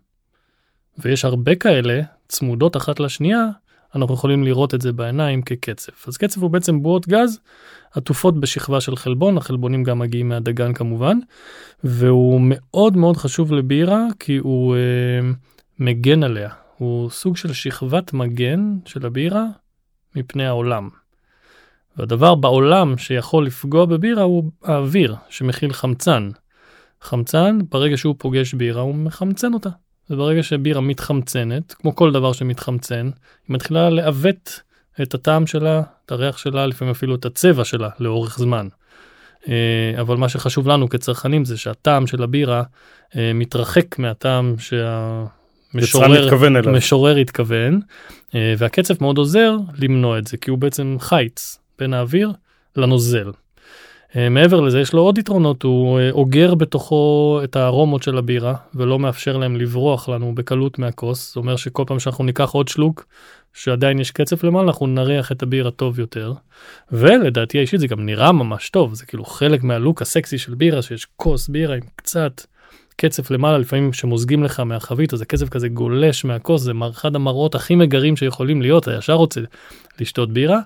[0.99, 3.47] ויש הרבה כאלה צמודות אחת לשנייה
[3.95, 7.41] אנחנו יכולים לראות את זה בעיניים כקצף אז קצף הוא בעצם בועות גז
[7.95, 11.19] עטופות בשכבה של חלבון החלבונים גם מגיעים מהדגן כמובן
[11.85, 15.31] והוא מאוד מאוד חשוב לבירה כי הוא אה,
[15.79, 19.45] מגן עליה הוא סוג של שכבת מגן של הבירה
[20.17, 20.89] מפני העולם.
[21.97, 26.31] והדבר בעולם שיכול לפגוע בבירה הוא האוויר שמכיל חמצן.
[27.01, 29.69] חמצן ברגע שהוא פוגש בירה הוא מחמצן אותה.
[30.11, 33.11] וברגע שבירה מתחמצנת כמו כל דבר שמתחמצן
[33.49, 34.61] היא מתחילה לעוות
[35.03, 38.69] את הטעם שלה את הריח שלה לפעמים אפילו את הצבע שלה לאורך זמן.
[39.49, 42.63] אה, אבל מה שחשוב לנו כצרכנים זה שהטעם של הבירה
[43.17, 47.81] אה, מתרחק מהטעם שהמשורר התכוון
[48.35, 52.33] אה, והקצף מאוד עוזר למנוע את זה כי הוא בעצם חיץ בין האוויר
[52.77, 53.31] לנוזל.
[54.17, 58.55] אה, מעבר לזה יש לו עוד יתרונות, הוא אה, אוגר בתוכו את הארומות של הבירה
[58.75, 63.07] ולא מאפשר להם לברוח לנו בקלות מהכוס, זאת אומרת שכל פעם שאנחנו ניקח עוד שלוק
[63.55, 66.33] שעדיין יש קצף למעלה אנחנו נריח את הבירה טוב יותר.
[66.93, 71.07] ולדעתי האישית זה גם נראה ממש טוב, זה כאילו חלק מהלוק הסקסי של בירה שיש
[71.17, 72.43] כוס בירה עם קצת
[72.97, 77.75] קצף למעלה לפעמים שמוזגים לך מהחבית אז הקצף כזה גולש מהכוס זה אחד המראות הכי
[77.75, 79.41] מגרים שיכולים להיות אתה ישר רוצה
[80.01, 80.61] לשתות בירה.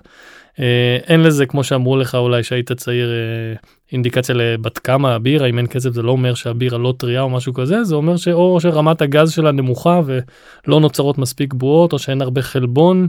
[0.59, 3.55] אה, אין לזה כמו שאמרו לך אולי שהיית צעיר אה,
[3.91, 7.53] אינדיקציה לבת כמה הבירה אם אין כסף זה לא אומר שהבירה לא טריה או משהו
[7.53, 12.41] כזה זה אומר שאו שרמת הגז שלה נמוכה ולא נוצרות מספיק בועות או שאין הרבה
[12.41, 13.07] חלבון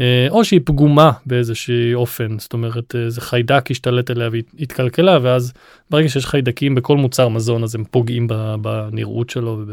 [0.00, 5.52] אה, או שהיא פגומה באיזשהי אופן זאת אומרת איזה חיידק השתלט עליה והתקלקלה ואז
[5.90, 8.26] ברגע שיש חיידקים בכל מוצר מזון אז הם פוגעים
[8.60, 9.64] בנראות שלו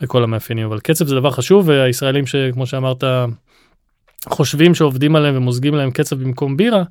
[0.00, 3.04] ובכל המאפיינים אבל קצב זה דבר חשוב והישראלים שכמו שאמרת.
[4.28, 6.82] חושבים שעובדים עליהם ומוזגים להם קצב במקום בירה,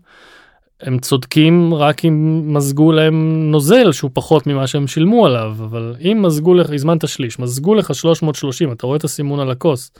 [0.82, 6.20] הם צודקים רק אם מזגו להם נוזל שהוא פחות ממה שהם שילמו עליו, אבל אם
[6.22, 9.92] מזגו לך, הזמנת שליש, מזגו לך 330, אתה רואה את הסימון על הכוס,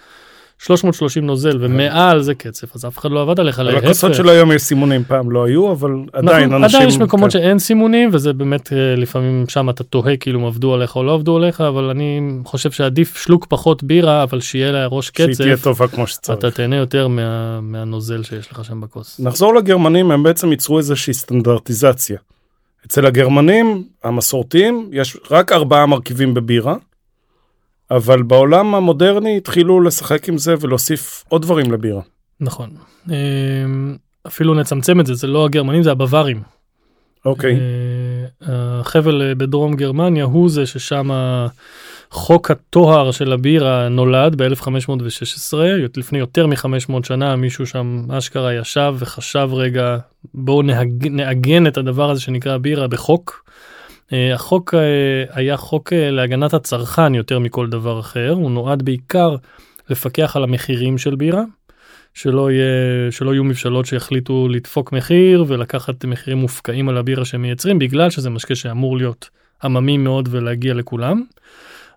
[0.62, 3.84] 330 נוזל ומעל זה קצף אז אף אחד לא עבד עליך להפך.
[3.84, 6.78] בכוסות של היום יש סימונים פעם לא היו אבל עדיין נכון, אנשים.
[6.78, 7.40] עדיין יש מקומות כן.
[7.40, 11.14] שאין סימונים וזה באמת אה, לפעמים שם אתה תוהה כאילו הם עבדו עליך או לא
[11.14, 15.24] עבדו עליך אבל אני חושב שעדיף שלוק פחות בירה אבל שיהיה לה ראש קצף.
[15.26, 16.40] שהיא תהיה טובה כמו שצריך.
[16.40, 19.20] אתה תהנה יותר מה, מהנוזל שיש לך שם בכוס.
[19.20, 22.18] נחזור לגרמנים הם בעצם ייצרו איזושהי סטנדרטיזציה.
[22.86, 26.76] אצל הגרמנים המסורתיים יש רק ארבעה מרכיבים בבירה.
[27.92, 32.02] אבל בעולם המודרני התחילו לשחק עם זה ולהוסיף עוד דברים לבירה.
[32.40, 32.70] נכון.
[33.10, 33.96] אמ,
[34.28, 36.42] אפילו נצמצם את זה, זה לא הגרמנים, זה הבווארים.
[37.26, 37.60] אוקיי.
[38.50, 41.10] אה, החבל בדרום גרמניה הוא זה ששם
[42.12, 45.54] חוק הטוהר של הבירה נולד ב-1516,
[45.98, 49.98] לפני יותר מ-500 שנה מישהו שם אשכרה ישב וחשב רגע
[50.34, 50.62] בואו
[51.10, 53.51] נעגן את הדבר הזה שנקרא בירה בחוק.
[54.14, 59.36] אה, החוק אה, היה חוק אה, להגנת הצרכן יותר מכל דבר אחר, הוא נועד בעיקר
[59.90, 61.44] לפקח על המחירים של בירה,
[62.14, 67.80] שלא, יהיה, שלא יהיו מבשלות שיחליטו לדפוק מחיר ולקחת מחירים מופקעים על הבירה שהם מייצרים,
[67.80, 69.30] בגלל שזה משקה שאמור להיות
[69.64, 71.24] עממי מאוד ולהגיע לכולם.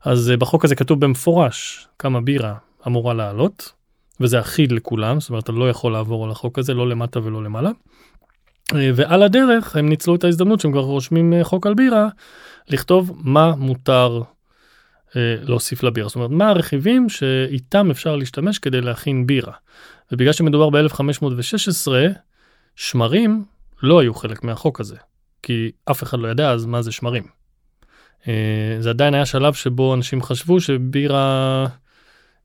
[0.05, 2.55] אז בחוק הזה כתוב במפורש כמה בירה
[2.87, 3.73] אמורה לעלות,
[4.21, 7.45] וזה אחיד לכולם, זאת אומרת אתה לא יכול לעבור על החוק הזה, לא למטה ולא
[7.45, 7.71] למעלה.
[8.73, 12.09] אה, ועל הדרך הם ניצלו את ההזדמנות שהם כבר רושמים אה, חוק על בירה
[12.69, 14.23] לכתוב מה מותר
[15.17, 19.53] אה, להוסיף לבירה זאת אומרת מה הרכיבים שאיתם אפשר להשתמש כדי להכין בירה.
[20.13, 21.89] ובגלל שמדובר ב-1516
[22.77, 23.45] שמרים
[23.83, 24.97] לא היו חלק מהחוק הזה
[25.43, 27.25] כי אף אחד לא ידע אז מה זה שמרים.
[28.81, 31.67] זה עדיין היה שלב שבו אנשים חשבו שבירה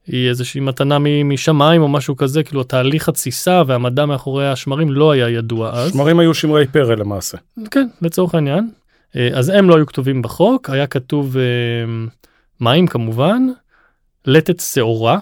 [0.08, 5.30] היא איזושהי מתנה משמיים או משהו כזה כאילו תהליך התסיסה והמדע מאחורי השמרים לא היה
[5.30, 5.94] ידוע אז.
[5.94, 7.38] שמרים היו שמרי פרא למעשה.
[7.72, 8.70] כן לצורך העניין.
[9.16, 11.44] אה, אז הם לא היו כתובים בחוק היה כתוב אה,
[12.62, 13.44] מים כמובן
[14.26, 15.20] לטת שעורה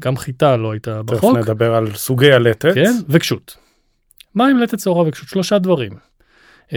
[0.00, 1.36] גם חיטה לא הייתה בחוק.
[1.36, 2.74] תכף נדבר על סוגי הלטת.
[2.74, 3.56] כן וקשות.
[4.34, 5.92] מים לטת שעורה וקשות שלושה דברים.
[6.68, 6.74] Uh,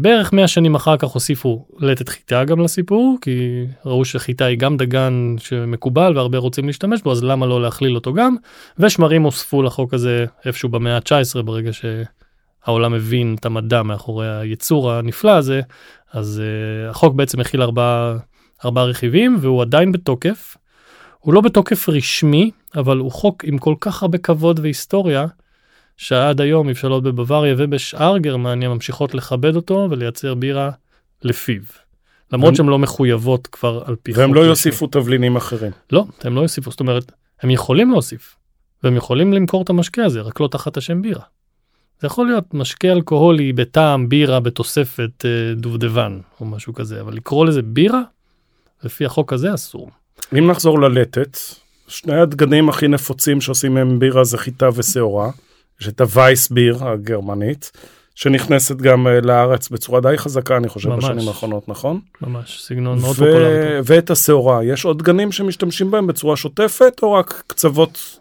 [0.00, 4.76] בערך 100 שנים אחר כך הוסיפו לטת חיטה גם לסיפור כי ראו שחיטה היא גם
[4.76, 8.36] דגן שמקובל והרבה רוצים להשתמש בו אז למה לא להכליל אותו גם
[8.78, 15.30] ושמרים הוספו לחוק הזה איפשהו במאה ה-19 ברגע שהעולם הבין את המדע מאחורי היצור הנפלא
[15.30, 15.60] הזה
[16.12, 18.16] אז uh, החוק בעצם מכיל ארבעה
[18.64, 20.56] ארבע רכיבים והוא עדיין בתוקף.
[21.18, 25.26] הוא לא בתוקף רשמי, אבל הוא חוק עם כל כך הרבה כבוד והיסטוריה,
[26.00, 30.70] שעד היום מבשלות בבוואריה ובשאר גרמניה ממשיכות לכבד אותו ולייצר בירה
[31.22, 31.60] לפיו.
[32.32, 34.20] למרות שהן לא מחויבות כבר על פי חוק.
[34.20, 35.72] והם לא יוסיפו תבלינים אחרים.
[35.92, 38.36] לא, הם לא יוסיפו, זאת אומרת, הם יכולים להוסיף,
[38.82, 41.22] והם יכולים למכור את המשקה הזה, רק לא תחת השם בירה.
[42.00, 47.46] זה יכול להיות משקה אלכוהולי בטעם בירה בתוספת אה, דובדבן או משהו כזה, אבל לקרוא
[47.46, 48.02] לזה בירה,
[48.84, 49.90] לפי החוק הזה אסור.
[50.38, 51.38] אם נחזור ללטת,
[51.88, 55.30] שני הדגנים הכי נפוצים שעושים מהם בירה זה חיטה ושעורה.
[55.80, 57.70] יש את הווייס ביר הגרמנית,
[58.14, 61.04] שנכנסת גם אה, לארץ בצורה די חזקה, אני חושב, ממש.
[61.04, 62.00] בשנים האחרונות, נכון?
[62.20, 63.80] ממש, סגנון מאוד ו- פופולרי.
[63.84, 68.18] ואת השעורה, יש עוד דגנים שמשתמשים בהם בצורה שוטפת, או רק קצוות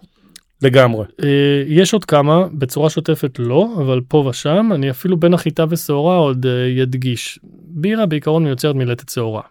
[0.62, 1.06] לגמרי?
[1.24, 6.18] אה, יש עוד כמה, בצורה שוטפת לא, אבל פה ושם, אני אפילו בין החיטה ושעורה
[6.18, 7.40] עוד אה, ידגיש.
[7.68, 9.42] בירה בעיקרון מיוצרת מלטת שעורה.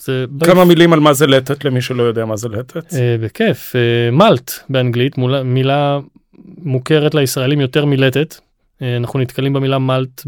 [0.00, 2.94] זה כמה מילים על מה זה לטת למי שלא יודע מה זה לטת.
[3.20, 3.74] בכיף,
[4.12, 5.98] מלט באנגלית, מילה
[6.58, 8.34] מוכרת לישראלים יותר מלטת.
[8.82, 10.22] אה, אנחנו נתקלים במילה מלט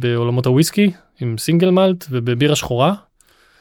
[0.00, 2.94] בעולמות הוויסקי עם סינגל מלט ובבירה שחורה.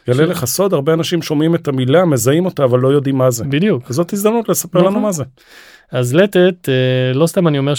[0.08, 3.44] יעלה לך סוד הרבה אנשים שומעים את המילה מזהים אותה אבל לא יודעים מה זה.
[3.44, 3.92] בדיוק.
[3.92, 5.02] זאת הזדמנות לספר לנו נכון.
[5.02, 5.24] מה זה.
[5.92, 7.74] אז לטת אה, לא סתם אני אומר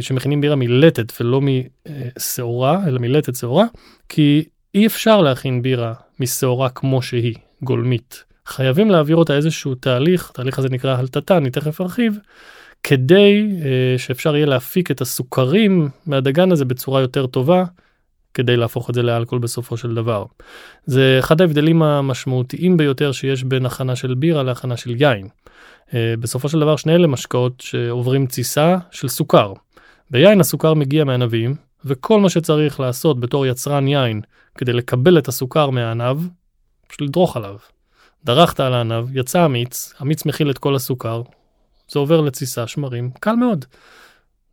[0.00, 3.66] שמכינים בירה מלטת ולא משעורה אלא מלטת שעורה
[4.08, 8.24] כי אי אפשר להכין בירה משעורה כמו שהיא גולמית.
[8.46, 12.18] חייבים להעביר אותה איזשהו תהליך, התהליך הזה נקרא הלטתה, אני תכף ארחיב,
[12.82, 17.64] כדי uh, שאפשר יהיה להפיק את הסוכרים מהדגן הזה בצורה יותר טובה,
[18.34, 20.24] כדי להפוך את זה לאלכוהול בסופו של דבר.
[20.84, 25.28] זה אחד ההבדלים המשמעותיים ביותר שיש בין הכנה של בירה להכנה של יין.
[25.88, 29.52] Uh, בסופו של דבר שני אלה משקאות שעוברים תסיסה של סוכר.
[30.10, 34.20] ביין הסוכר מגיע מהענבים, וכל מה שצריך לעשות בתור יצרן יין
[34.54, 36.16] כדי לקבל את הסוכר מהענב,
[36.88, 37.56] פשוט לדרוך עליו.
[38.24, 41.22] דרכת על הענב, יצא המיץ, המיץ מכיל את כל הסוכר,
[41.92, 43.64] זה עובר לתסיסה שמרים, קל מאוד.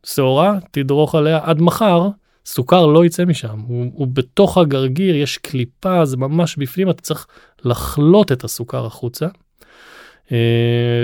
[0.06, 2.08] שעורה, תדרוך עליה עד מחר,
[2.46, 7.26] סוכר לא יצא משם, הוא, הוא בתוך הגרגיר, יש קליפה, זה ממש בפנים, אתה צריך
[7.64, 9.26] לחלוט את הסוכר החוצה.
[10.26, 10.30] Uh,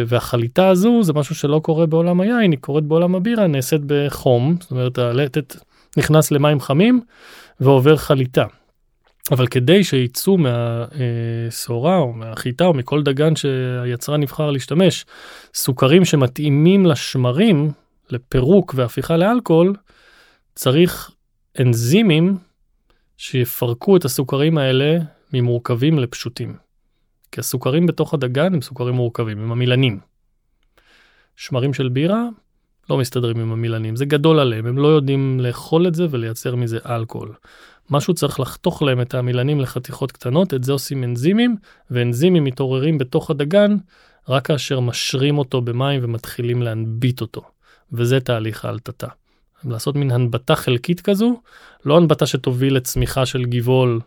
[0.07, 4.71] והחליטה הזו זה משהו שלא קורה בעולם היין, היא קורית בעולם הבירה, נעשית בחום, זאת
[4.71, 5.57] אומרת הלטת
[5.97, 7.01] נכנס למים חמים
[7.61, 8.45] ועובר חליטה.
[9.33, 15.05] אבל כדי שיצאו מהשעורה או מהחיטה או מכל דגן שהיצרן נבחר להשתמש,
[15.55, 17.71] סוכרים שמתאימים לשמרים,
[18.11, 19.75] לפירוק והפיכה לאלכוהול,
[20.55, 21.11] צריך
[21.61, 22.37] אנזימים
[23.17, 24.99] שיפרקו את הסוכרים האלה
[25.33, 26.57] ממורכבים לפשוטים.
[27.33, 29.99] כי הסוכרים בתוך הדגן הם סוכרים מורכבים, הם המילנים.
[31.37, 32.25] שמרים של בירה
[32.91, 36.79] לא מסתדרים עם המילנים, זה גדול עליהם, הם לא יודעים לאכול את זה ולייצר מזה
[36.87, 37.35] אלכוהול.
[37.91, 41.57] משהו צריך לחתוך להם את המילנים לחתיכות קטנות, את זה עושים אנזימים,
[41.91, 43.77] ואנזימים מתעוררים בתוך הדגן
[44.29, 47.43] רק כאשר משרים אותו במים ומתחילים להנביט אותו,
[47.93, 49.09] וזה תהליך האלטטה.
[49.65, 51.41] לעשות מין הנבטה חלקית כזו,
[51.85, 54.01] לא הנבטה שתוביל לצמיחה של גבעול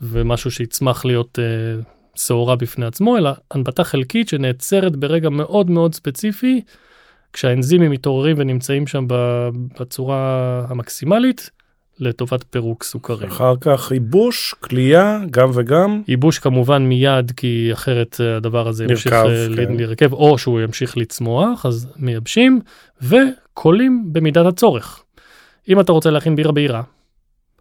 [0.00, 1.82] ומשהו שיצמח להיות אה,
[2.14, 6.60] שעורה בפני עצמו, אלא הנבטה חלקית שנעצרת ברגע מאוד מאוד ספציפי,
[7.32, 9.06] כשהאנזימים מתעוררים ונמצאים שם
[9.80, 11.50] בצורה המקסימלית,
[12.02, 13.28] לטובת פירוק סוכרים.
[13.28, 16.02] אחר כך ייבוש, כליאה, גם וגם.
[16.08, 19.74] ייבוש כמובן מיד, כי אחרת אה, הדבר הזה ימשיך אה, כן.
[19.76, 22.60] להירקב, או שהוא ימשיך לצמוח, אז מייבשים,
[23.02, 25.02] וקולים במידת הצורך.
[25.68, 26.82] אם אתה רוצה להכין בירה בהירה,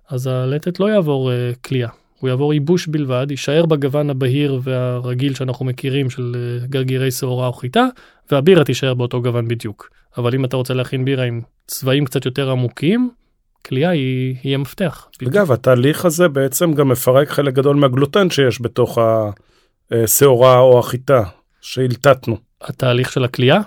[0.10, 1.34] אז הלטת לא יעבור uh,
[1.68, 7.48] כליאה, הוא יעבור ייבוש בלבד, יישאר בגוון הבהיר והרגיל שאנחנו מכירים של uh, גרגירי שעורה
[7.48, 7.86] או חיטה,
[8.32, 9.90] והבירה תישאר באותו גוון בדיוק.
[10.18, 13.10] אבל אם אתה רוצה להכין בירה עם צבעים קצת יותר עמוקים,
[13.66, 15.08] כליאה היא, היא המפתח.
[15.28, 18.98] אגב, התהליך הזה בעצם גם מפרק חלק גדול מהגלוטן שיש בתוך
[19.92, 21.24] השעורה או החיטה
[21.62, 22.38] שהלטטנו.
[22.62, 23.60] התהליך של הכליאה?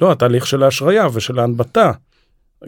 [0.00, 1.92] לא, התהליך של ההשריה ושל ההנבטה.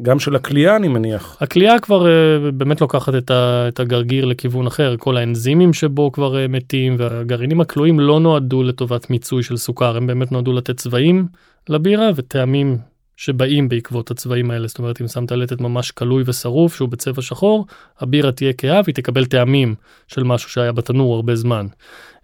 [0.02, 1.36] גם של הכלייה אני מניח.
[1.40, 6.34] הכלייה כבר uh, באמת לוקחת את, ה, את הגרגיר לכיוון אחר, כל האנזימים שבו כבר
[6.34, 11.26] uh, מתים והגרעינים הכלואים לא נועדו לטובת מיצוי של סוכר, הם באמת נועדו לתת צבעים
[11.68, 12.78] לבירה וטעמים
[13.22, 14.66] שבאים בעקבות הצבעים האלה.
[14.66, 17.66] זאת אומרת, אם שמת לטת ממש כלוי ושרוף, שהוא בצבע שחור,
[18.00, 19.74] הבירה תהיה כהה והיא תקבל טעמים
[20.08, 21.66] של משהו שהיה בתנור הרבה זמן.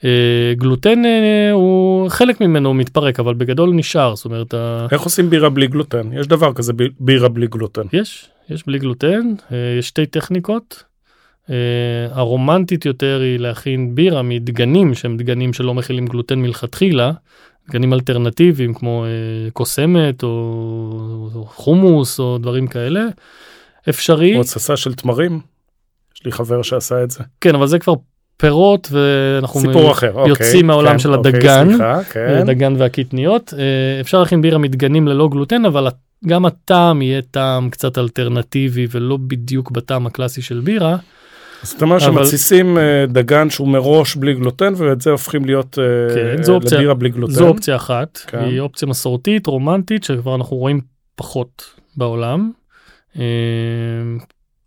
[0.04, 4.54] אה, גלוטן אה, הוא חלק ממנו מתפרק אבל בגדול נשאר זאת אומרת
[4.92, 9.34] איך עושים בירה בלי גלוטן יש דבר כזה בירה בלי גלוטן יש יש בלי גלוטן
[9.52, 10.84] אה, יש שתי טכניקות.
[12.10, 17.12] הרומנטית יותר היא להכין בירה מדגנים שהם דגנים שלא מכילים גלוטן מלכתחילה
[17.68, 20.28] דגנים אלטרנטיביים כמו אה, קוסמת או,
[21.34, 23.06] או חומוס או דברים כאלה.
[23.88, 24.36] אפשרי.
[24.36, 25.40] או התססה של תמרים.
[26.16, 27.24] יש לי חבר שעשה את זה.
[27.40, 27.94] כן אבל זה כבר
[28.36, 32.44] פירות ואנחנו סיפור אחר, אוקיי, יוצאים מהעולם כן, של אוקיי, הדגן, סליחה, כן.
[32.46, 33.54] דגן והקטניות.
[33.58, 35.88] אה, אפשר להכין בירה מדגנים ללא גלוטן, אבל
[36.26, 40.96] גם הטעם יהיה טעם קצת אלטרנטיבי ולא בדיוק בטעם הקלאסי של בירה.
[41.62, 46.14] אז אתה אומר שמתסיסים אה, דגן שהוא מראש בלי גלוטן ואת זה הופכים להיות אה,
[46.14, 47.32] כן, אופציה- לבירה בלי גלוטן.
[47.32, 48.38] זו אופציה אחת, כן.
[48.38, 50.80] היא אופציה מסורתית, רומנטית, שכבר אנחנו רואים
[51.16, 51.64] פחות
[51.96, 52.50] בעולם.
[53.18, 53.22] אה,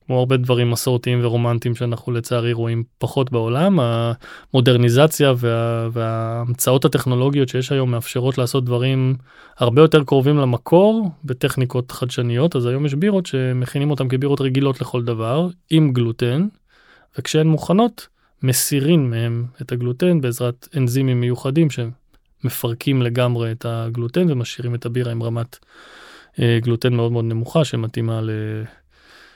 [0.08, 3.80] כמו הרבה דברים מסורתיים ורומנטיים שאנחנו לצערי רואים פחות בעולם,
[4.54, 9.16] המודרניזציה וה, וההמצאות הטכנולוגיות שיש היום מאפשרות לעשות דברים
[9.58, 15.04] הרבה יותר קרובים למקור בטכניקות חדשניות, אז היום יש בירות שמכינים אותן כבירות רגילות לכל
[15.04, 16.48] דבר, עם גלוטן,
[17.18, 18.08] וכשהן מוכנות,
[18.44, 25.24] מסירים מהם את הגלוטן בעזרת אנזימים מיוחדים שמפרקים לגמרי את הגלוטן ומשאירים את הבירה עם
[25.24, 25.58] רמת
[26.40, 28.30] אה, גלוטן מאוד מאוד נמוכה שמתאימה ל...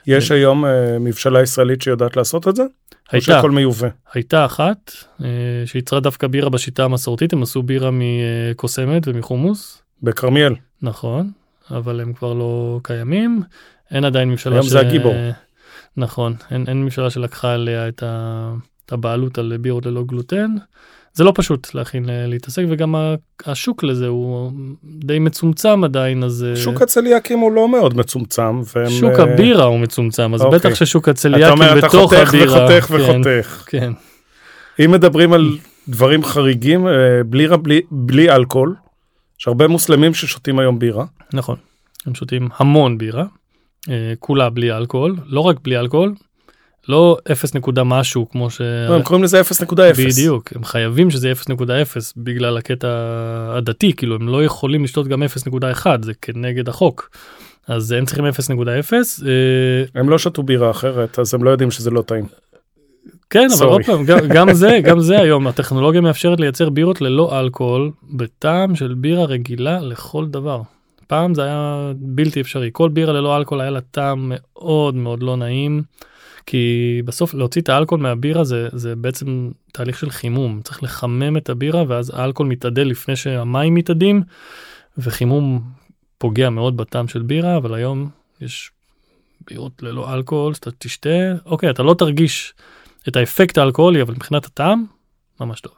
[0.06, 2.62] יש היום אה, מבשלה ישראלית שיודעת לעשות את זה?
[2.62, 2.68] או
[3.12, 3.88] הייתה, שהכל מיובא?
[4.14, 4.92] הייתה אחת
[5.24, 5.28] אה,
[5.66, 10.54] שייצרה דווקא בירה בשיטה המסורתית, הם עשו בירה מקוסמת ומחומוס, בכרמיאל.
[10.82, 11.30] נכון,
[11.70, 13.42] אבל הם כבר לא קיימים.
[13.90, 15.14] אין עדיין ממשלה היום זה הגיבור.
[15.96, 18.52] נכון, אין, אין ממשלה שלקחה עליה את, ה...
[18.86, 20.54] את הבעלות על בירות ללא גלוטן.
[21.16, 22.94] זה לא פשוט להכין להתעסק וגם
[23.46, 24.52] השוק לזה הוא
[24.84, 28.60] די מצומצם עדיין אז אה, שוק הצליאקים הוא לא מאוד מצומצם.
[28.74, 30.58] והם, שוק אה, הבירה הוא מצומצם אז אוקיי.
[30.58, 32.66] בטח ששוק אתה הצליאקים אומר אתה בתוך חותך הבירה.
[32.68, 33.64] וחותך כן, וחותך.
[33.66, 33.92] כן.
[34.84, 36.92] אם מדברים על דברים חריגים, אה,
[37.26, 38.74] בירה בלי, בלי אלכוהול,
[39.40, 41.04] יש הרבה מוסלמים ששותים היום בירה.
[41.32, 41.56] נכון,
[42.06, 43.24] הם שותים המון בירה,
[44.20, 46.14] כולה בלי אלכוהול, לא רק בלי אלכוהול,
[46.88, 48.60] לא 0 נקודה משהו כמו ש...
[48.60, 49.74] לא, הם קוראים לזה 0.0.
[50.06, 51.62] בדיוק, הם חייבים שזה 0.0
[52.16, 52.88] בגלל הקטע
[53.56, 57.10] הדתי, כאילו הם לא יכולים לשתות גם 0.1, זה כנגד החוק.
[57.68, 58.28] אז הם צריכים 0.0,
[59.26, 62.24] אה, הם לא שתו בירה אחרת, אז הם לא יודעים שזה לא טעים.
[63.30, 63.66] כן, אבל.
[63.66, 68.76] עוד פעם, גם, גם זה, גם זה היום, הטכנולוגיה מאפשרת לייצר בירות ללא אלכוהול, בטעם
[68.76, 70.62] של בירה רגילה לכל דבר.
[71.06, 75.36] פעם זה היה בלתי אפשרי, כל בירה ללא אלכוהול היה לה טעם מאוד מאוד לא
[75.36, 75.82] נעים,
[76.46, 81.50] כי בסוף להוציא את האלכוהול מהבירה זה, זה בעצם תהליך של חימום, צריך לחמם את
[81.50, 84.22] הבירה ואז האלכוהול מתאדה לפני שהמים מתאדים,
[84.98, 85.62] וחימום
[86.18, 88.70] פוגע מאוד בטעם של בירה, אבל היום יש
[89.46, 92.54] בירות ללא אלכוהול, שאתה תשתה, אוקיי, אתה לא תרגיש
[93.08, 94.84] את האפקט האלכוהולי, אבל מבחינת הטעם,
[95.40, 95.72] ממש טוב.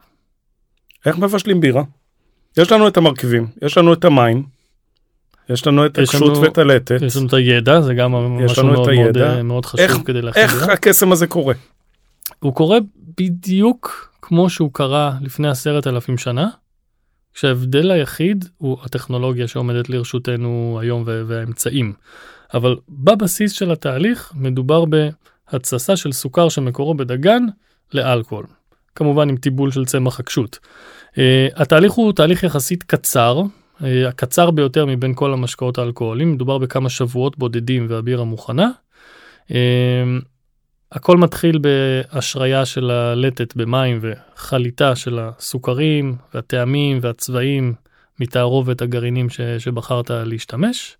[1.06, 1.82] איך מבשלים בירה?
[2.56, 4.44] יש לנו את המרכיבים, יש לנו את המים,
[5.48, 7.02] יש לנו את הקשות ואת הלטת.
[7.02, 9.16] יש לנו את הידע, זה גם משהו מאוד מאוד.
[9.18, 10.68] אה, מאוד חשוב איך- כדי להכין איך.
[10.68, 11.54] הקסם הזה קורה?
[12.38, 12.78] הוא קורה
[13.20, 16.48] בדיוק כמו שהוא קרה לפני עשרת אלפים שנה,
[17.34, 21.92] כשההבדל היחיד הוא הטכנולוגיה שעומדת לרשותנו היום והאמצעים.
[22.54, 27.42] אבל בבסיס של התהליך מדובר בהתססה של סוכר שמקורו בדגן
[27.94, 28.46] לאלכוהול.
[28.94, 30.58] כמובן עם טיבול של צמח הקשות.
[31.12, 31.18] Uh,
[31.56, 33.42] התהליך הוא תהליך יחסית קצר,
[33.80, 38.70] הקצר ביותר מבין כל המשקאות האלכוהוליים, מדובר בכמה שבועות בודדים והבירה מוכנה.
[39.48, 39.52] Uh,
[40.92, 47.74] הכל מתחיל בהשריה של הלטת במים וחליטה של הסוכרים והטעמים והצבעים
[48.20, 50.96] מתערובת הגרעינים ש, שבחרת להשתמש.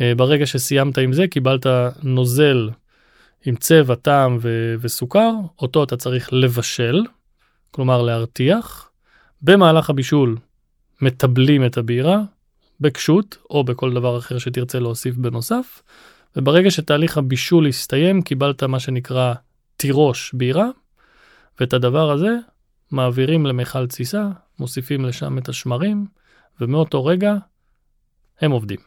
[0.00, 1.66] אה, ברגע שסיימת עם זה קיבלת
[2.02, 2.70] נוזל
[3.46, 7.02] עם צבע, טעם ו- וסוכר, אותו אתה צריך לבשל,
[7.70, 8.90] כלומר להרתיח.
[9.42, 10.36] במהלך הבישול
[11.02, 12.20] מטבלים את הבירה
[12.80, 15.82] בקשות או בכל דבר אחר שתרצה להוסיף בנוסף.
[16.36, 19.34] וברגע שתהליך הבישול הסתיים, קיבלת מה שנקרא
[19.76, 20.68] תירוש בירה,
[21.60, 22.36] ואת הדבר הזה
[22.90, 26.06] מעבירים למיכל תסיסה, מוסיפים לשם את השמרים,
[26.60, 27.34] ומאותו רגע
[28.40, 28.78] הם עובדים.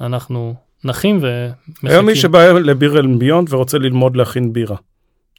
[0.00, 0.54] אנחנו
[0.84, 1.90] נחים ומחכים.
[1.90, 4.76] היום מי שבא לביר אל ביונד ורוצה ללמוד להכין בירה.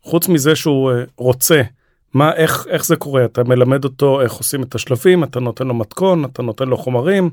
[0.02, 1.62] חוץ מזה שהוא אה, רוצה,
[2.14, 3.26] מה, איך, איך זה קורה?
[3.26, 7.30] אתה מלמד אותו איך עושים את השלבים, אתה נותן לו מתכון, אתה נותן לו חומרים.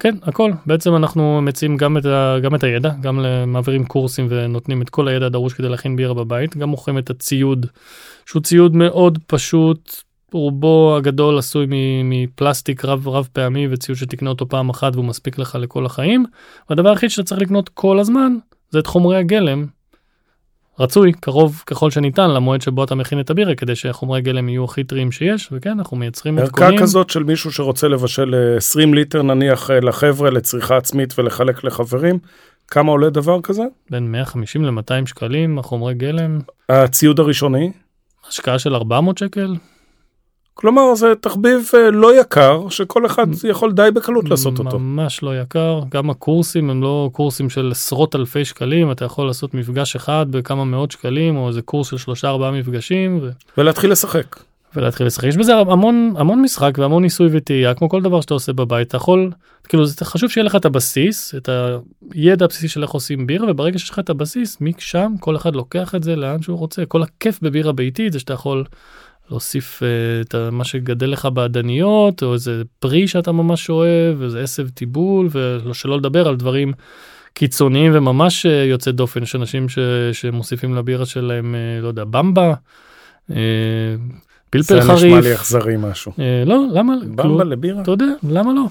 [0.00, 0.52] כן, הכל.
[0.66, 5.08] בעצם אנחנו מציעים גם את, ה, גם את הידע, גם מעבירים קורסים ונותנים את כל
[5.08, 7.66] הידע הדרוש כדי להכין בירה בבית, גם מוכרים את הציוד,
[8.26, 11.66] שהוא ציוד מאוד פשוט, רובו הגדול עשוי
[12.04, 16.24] מפלסטיק רב רב פעמי וציוד שתקנה אותו פעם אחת והוא מספיק לך לכל החיים.
[16.70, 18.36] והדבר היחיד שאתה צריך לקנות כל הזמן
[18.70, 19.66] זה את חומרי הגלם.
[20.78, 24.84] רצוי קרוב ככל שניתן למועד שבו אתה מכין את הבירה כדי שהחומרי גלם יהיו הכי
[24.84, 26.80] טריים שיש וכן אנחנו מייצרים ערכה מתכונים.
[26.80, 32.18] כזאת של מישהו שרוצה לבשל אה, 20 ליטר נניח אה, לחבר'ה לצריכה עצמית ולחלק לחברים.
[32.68, 33.62] כמה עולה דבר כזה?
[33.90, 37.72] בין 150 ל-200 שקלים החומרי גלם הציוד הראשוני,
[38.28, 39.54] השקעה של 400 שקל
[40.54, 44.78] כלומר זה תחביב אה, לא יקר שכל אחד יכול די בקלות לעשות אותו.
[44.78, 49.54] ממש לא יקר, גם הקורסים הם לא קורסים של עשרות אלפי שקלים, אתה יכול לעשות
[49.54, 53.18] מפגש אחד בכמה מאות שקלים או איזה קורס של שלושה ארבעה מפגשים.
[53.22, 53.30] ו...
[53.58, 54.36] ולהתחיל לשחק.
[54.76, 55.24] ולהתחיל לשחק.
[55.24, 58.96] יש בזה המון המון משחק והמון ניסוי וטעייה כמו כל דבר שאתה עושה בבית אתה
[58.96, 59.30] יכול
[59.68, 61.48] כאילו זה חשוב שיהיה לך את הבסיס את
[62.12, 65.94] הידע הבסיסי של איך עושים בירה וברגע שיש לך את הבסיס משם כל אחד לוקח
[65.94, 68.64] את זה לאן שהוא רוצה כל הכיף בבירה ביתית זה שאתה יכול
[69.30, 69.86] להוסיף uh,
[70.26, 75.28] את מה שגדל לך באדניות או איזה פרי שאתה ממש אוהב איזה עשב טיבול
[75.64, 76.72] ושלא לדבר על דברים
[77.34, 79.78] קיצוניים וממש uh, יוצא דופן יש אנשים ש,
[80.12, 82.54] שמוסיפים לבירה שלהם uh, לא יודע במבה.
[84.54, 85.00] פלפל חריף.
[85.00, 86.12] זה נשמע לי אכזרי משהו.
[86.18, 86.94] אה, לא, למה?
[87.04, 87.82] במבה כאילו, לבירה?
[87.82, 88.62] אתה יודע, למה לא?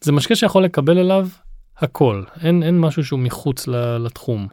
[0.00, 1.28] זה משקה שיכול לקבל אליו
[1.78, 3.68] הכל, אין, אין משהו שהוא מחוץ
[4.00, 4.48] לתחום.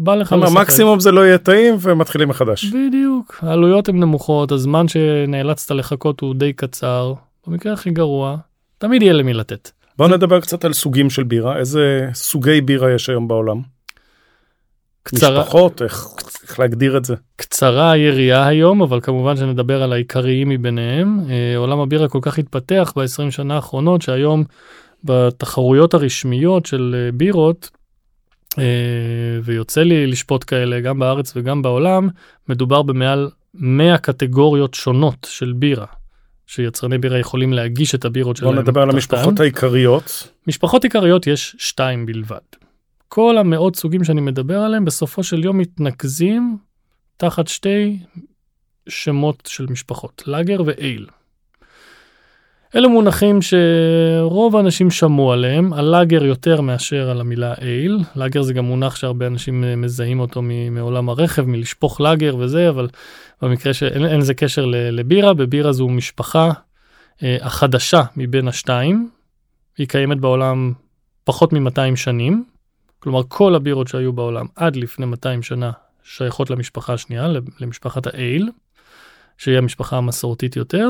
[0.00, 0.56] בא לך לשחק.
[0.60, 2.64] מקסימום זה לא יהיה טעים ומתחילים מחדש.
[2.64, 7.14] בדיוק, העלויות הן נמוכות, הזמן שנאלצת לחכות הוא די קצר,
[7.46, 8.36] במקרה הכי גרוע,
[8.78, 9.70] תמיד יהיה למי לתת.
[9.98, 13.60] בוא נדבר קצת על סוגים של בירה, איזה סוגי בירה יש היום בעולם?
[15.02, 16.06] קצרה, משפחות, איך,
[16.42, 17.14] איך להגדיר את זה?
[17.36, 21.20] קצרה היריעה היום, אבל כמובן שנדבר על העיקריים מביניהם.
[21.30, 24.44] אה, עולם הבירה כל כך התפתח ב-20 שנה האחרונות, שהיום
[25.04, 27.70] בתחרויות הרשמיות של אה, בירות,
[29.42, 32.08] ויוצא לי לשפוט כאלה גם בארץ וגם בעולם,
[32.48, 35.86] מדובר במעל 100 קטגוריות שונות של בירה.
[36.46, 38.54] שיצרני בירה יכולים להגיש את הבירות שלהם.
[38.54, 40.32] בוא נדבר על המשפחות העיקריות.
[40.46, 42.38] משפחות עיקריות יש שתיים בלבד.
[43.08, 46.56] כל המאות סוגים שאני מדבר עליהם בסופו של יום מתנקזים
[47.16, 47.98] תחת שתי
[48.88, 51.06] שמות של משפחות, לאגר ואייל.
[52.76, 57.98] אלה מונחים שרוב האנשים שמעו עליהם, הלאגר יותר מאשר על המילה אייל.
[58.16, 62.88] לאגר זה גם מונח שהרבה אנשים מזהים אותו מעולם הרכב, מלשפוך לאגר וזה, אבל
[63.42, 66.50] במקרה שאין לזה קשר לבירה, בבירה זו משפחה
[67.22, 69.10] אה, החדשה מבין השתיים.
[69.78, 70.72] היא קיימת בעולם
[71.24, 72.44] פחות מ-200 שנים,
[72.98, 75.70] כלומר כל הבירות שהיו בעולם עד לפני 200 שנה
[76.02, 77.26] שייכות למשפחה השנייה,
[77.60, 78.50] למשפחת האייל,
[79.38, 80.88] שהיא המשפחה המסורתית יותר.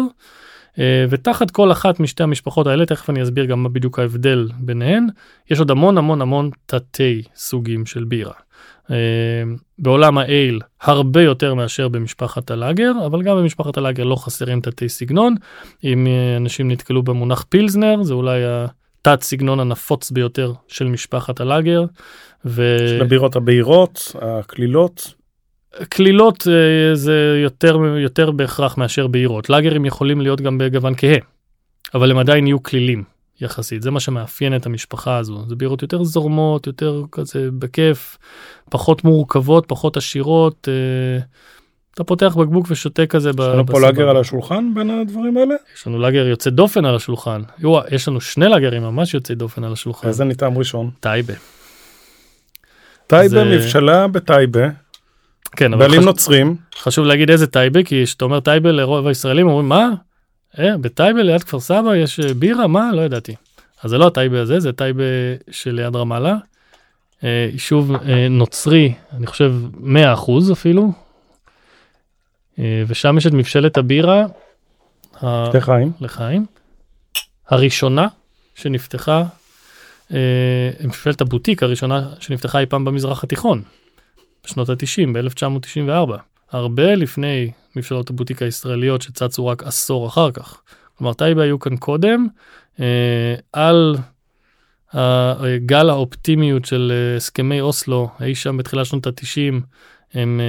[0.79, 5.07] אה, ותחת כל אחת משתי המשפחות האלה, תכף אני אסביר גם מה בדיוק ההבדל ביניהן,
[5.51, 8.33] יש עוד המון המון המון תתי סוגים של בירה.
[8.91, 8.97] אה,
[9.79, 15.35] בעולם האייל הרבה יותר מאשר במשפחת הלאגר, אבל גם במשפחת הלאגר לא חסרים תתי סגנון.
[15.85, 18.41] אם אה, אנשים נתקלו במונח פילזנר, זה אולי
[19.03, 21.85] תת סגנון הנפוץ ביותר של משפחת הלאגר.
[22.45, 22.77] ו...
[22.79, 25.18] של הבירות הבהירות, הקלילות.
[25.89, 31.19] קלילות אה, זה יותר יותר בהכרח מאשר בהירות לאגרים יכולים להיות גם בגוון כהה
[31.95, 33.05] אבל הם עדיין יהיו כלילים
[33.41, 38.19] יחסית זה מה שמאפיין את המשפחה הזו זה בירות יותר זורמות יותר כזה בכיף
[38.71, 40.69] פחות מורכבות פחות עשירות.
[40.69, 41.23] אה,
[41.95, 43.31] אתה פותח בקבוק ושותה כזה.
[43.31, 45.55] יש לנו פה לאגר על השולחן בין הדברים האלה?
[45.77, 47.43] יש לנו לאגר יוצא דופן על השולחן.
[47.59, 50.09] יו, יש לנו שני לאגרים ממש יוצאי דופן על השולחן.
[50.09, 50.91] איזה ניתן ראשון?
[51.01, 51.35] טייבה.
[53.07, 53.45] טייבה, זה...
[53.45, 54.69] מבשלה בטייבה.
[55.57, 56.07] כן, אבל בעלים חש...
[56.07, 56.57] נוצרים.
[56.79, 59.91] חשוב להגיד איזה טייבה, כי כשאתה אומר טייבה לרוב הישראלים אומרים מה?
[60.59, 62.67] אה, בטייבה ליד כפר סבא יש אה, בירה?
[62.67, 62.91] מה?
[62.95, 63.35] לא ידעתי.
[63.83, 65.05] אז זה לא הטייבה הזה, זה טייבה
[65.51, 66.37] שליד רמאללה.
[67.25, 70.93] אה, יישוב אה, נוצרי, אני חושב 100% אפילו,
[72.59, 74.27] אה, ושם יש את מבשלת הבירה.
[75.23, 75.93] לחיים.
[76.01, 76.47] לחיים.
[77.49, 78.07] הראשונה
[78.55, 79.25] שנפתחה,
[80.13, 83.63] אה, מבשלת הבוטיק הראשונה שנפתחה אי פעם במזרח התיכון,
[84.49, 86.13] בשנות ה-90, ב-1994.
[86.51, 90.61] הרבה לפני מבשלות הבוטיק הישראליות שצצו רק עשור אחר כך.
[90.99, 92.27] כלומר, טייבה היו כאן קודם,
[92.81, 93.97] אה, על
[95.67, 99.55] גל האופטימיות של הסכמי אוסלו, אי שם בתחילת שנות ה-90,
[100.15, 100.41] הם,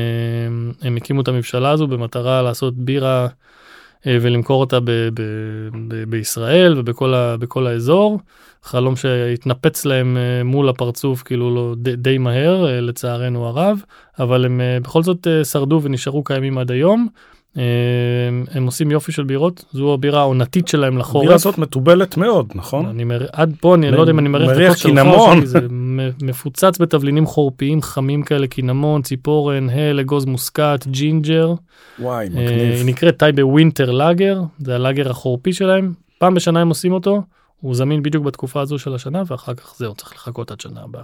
[0.45, 3.27] הם, הם הקימו את הממשלה הזו במטרה לעשות בירה
[4.07, 5.21] אה, ולמכור אותה ב, ב,
[5.87, 7.35] ב, בישראל ובכל ה,
[7.67, 8.19] האזור.
[8.63, 13.83] חלום שהתנפץ להם אה, מול הפרצוף כאילו לא, די, די מהר אה, לצערנו הרב
[14.19, 17.07] אבל הם בכל זאת שרדו ונשארו קיימים עד היום.
[17.55, 21.23] הם, הם עושים יופי של בירות זו הבירה העונתית שלהם לחורף.
[21.23, 22.85] הבירה הזאת מתובלת מאוד נכון?
[22.85, 23.25] אני מר...
[23.33, 23.93] עד פה אני מ...
[23.93, 25.59] לא יודע אם אני מריח את הכוס שלך, זה
[26.21, 31.53] מפוצץ בתבלינים חורפיים חמים כאלה קינמון ציפורן הל אגוז מוסקת ג'ינג'ר.
[31.99, 32.75] וואי אה, מגניב.
[32.75, 37.21] היא נקראת טייבה Winter Lager זה הלאגר החורפי שלהם פעם בשנה הם עושים אותו
[37.61, 41.03] הוא זמין בדיוק בתקופה הזו של השנה ואחר כך זהו צריך לחכות עד שנה הבאה.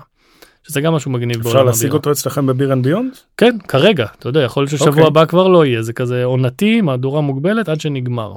[0.68, 3.14] שזה גם משהו מגניב אפשר להשיג אותו אצלכם ב Beer and Beyond?
[3.38, 4.92] כן כרגע אתה יודע יכול להיות ששבוע okay.
[4.92, 5.08] אוקיי.
[5.08, 8.34] הבא כבר לא יהיה זה כזה עונתי מהדורה מוגבלת עד שנגמר.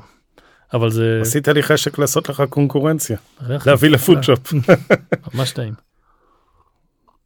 [0.74, 3.16] אבל זה עשית לי חשק לעשות לך קונקורנציה
[3.66, 4.52] להביא לפודשופ.
[5.34, 5.74] ממש טעים.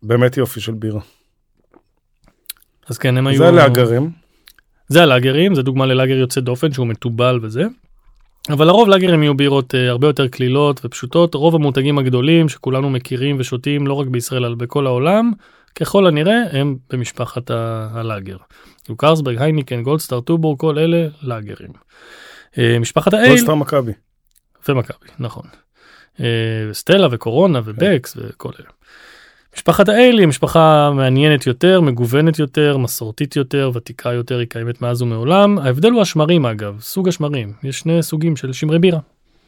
[0.03, 1.01] באמת יופי של בירה.
[2.89, 4.11] אז כן הם היו זה הלאגרים.
[4.89, 7.65] זה הלאגרים זה דוגמה ללאגר יוצא דופן שהוא מתובל וזה.
[8.51, 13.37] אבל לרוב לאגרים יהיו בירות uh, הרבה יותר קלילות ופשוטות רוב המותגים הגדולים שכולנו מכירים
[13.39, 15.33] ושותים לא רק בישראל אלא בכל העולם
[15.75, 18.37] ככל הנראה הם במשפחת הלאגר.
[18.97, 21.71] קרלסברג, הייניקן, גולדסטאר, טובורג, כל אלה לאגרים.
[22.53, 23.29] Uh, משפחת האייל.
[23.29, 23.93] גולדסטאר מכבי.
[24.69, 25.45] ומכבי, נכון.
[26.17, 26.21] Uh,
[26.73, 28.69] סטלה וקורונה ובקס וכל אלה.
[29.57, 35.03] משפחת האייל היא משפחה מעניינת יותר, מגוונת יותר, מסורתית יותר, ותיקה יותר, היא קיימת מאז
[35.03, 35.59] ומעולם.
[35.59, 37.53] ההבדל הוא השמרים אגב, סוג השמרים.
[37.63, 38.99] יש שני סוגים של שמרי בירה,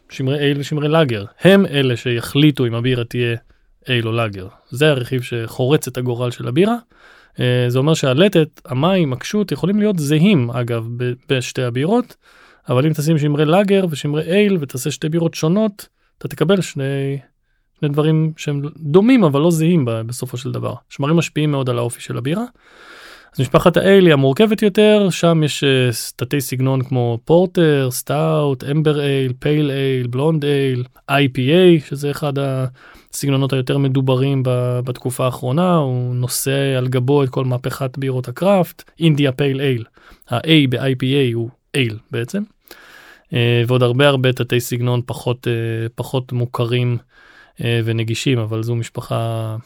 [0.09, 1.25] שמרי אייל ושמרי לאגר.
[1.41, 3.37] הם אלה שיחליטו אם הבירה תהיה
[3.89, 4.49] אייל או לאגר.
[4.71, 6.77] זה הרכיב שחורץ את הגורל של הבירה.
[7.41, 10.89] אה, זה אומר שהלתת, המים, הכשות יכולים להיות זהים אגב
[11.29, 12.17] בשתי הבירות,
[12.69, 15.89] אבל אם תשים שמרי לאגר ושמרי אייל ותעשה שתי בירות שונות,
[16.19, 17.19] אתה תקבל שני
[17.85, 20.75] שני דברים שהם דומים אבל לא זהים בסופו של דבר.
[20.91, 22.45] שמרים משפיעים מאוד על האופי של הבירה.
[23.35, 25.65] אז משפחת האייל היא המורכבת יותר, שם יש
[26.17, 33.53] תתי סגנון כמו פורטר, סטאוט, Amber Ale, Pale Ale, Blonde Ale, IPA, שזה אחד הסגנונות
[33.53, 34.43] היותר מדוברים
[34.85, 39.85] בתקופה האחרונה, הוא נושא על גבו את כל מהפכת בירות הקראפט, אינדיה פייל אייל,
[40.31, 43.33] ה-A ב-IPA הוא אייל בעצם, uh,
[43.67, 46.99] ועוד הרבה הרבה תתי סגנון פחות, uh, פחות מוכרים.
[47.61, 49.57] אה, ונגישים, אבל זו משפחה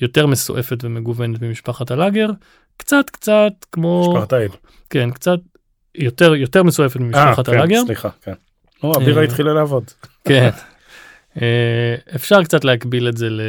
[0.00, 2.30] יותר מסועפת ומגוונת ממשפחת הלאגר,
[2.76, 4.12] קצת קצת כמו...
[4.14, 4.48] משפחת האל.
[4.90, 5.38] כן, קצת
[5.94, 7.82] יותר יותר מסועפת ממשפחת 아, כן, הלאגר.
[7.86, 8.32] סליחה, כן.
[8.82, 9.84] נו, הבירה אה, התחילה לעבוד.
[10.24, 10.50] כן.
[11.42, 13.40] אה, אפשר קצת להקביל את זה ל...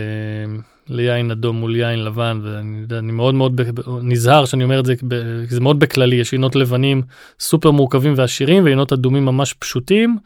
[0.90, 3.62] ליין אדום מול יין לבן ואני מאוד מאוד
[4.02, 7.02] נזהר שאני אומר את זה כי זה מאוד בכללי יש עינות לבנים
[7.40, 10.18] סופר מורכבים ועשירים ועינות אדומים ממש פשוטים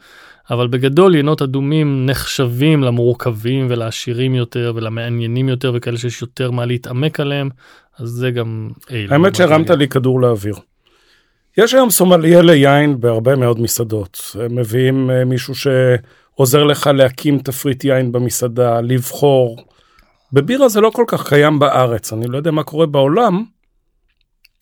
[0.50, 7.20] אבל בגדול יינות אדומים נחשבים למורכבים ולעשירים יותר ולמעניינים יותר וכאלה שיש יותר מה להתעמק
[7.20, 7.48] עליהם,
[7.98, 9.12] אז זה גם אלה.
[9.14, 10.54] האמת שהרמת לי כדור לאוויר.
[11.58, 14.36] יש היום סומליה ליין בהרבה מאוד מסעדות.
[14.40, 19.56] הם מביאים אה, מישהו שעוזר לך להקים תפריט יין במסעדה, לבחור.
[20.32, 23.44] בבירה זה לא כל כך קיים בארץ, אני לא יודע מה קורה בעולם,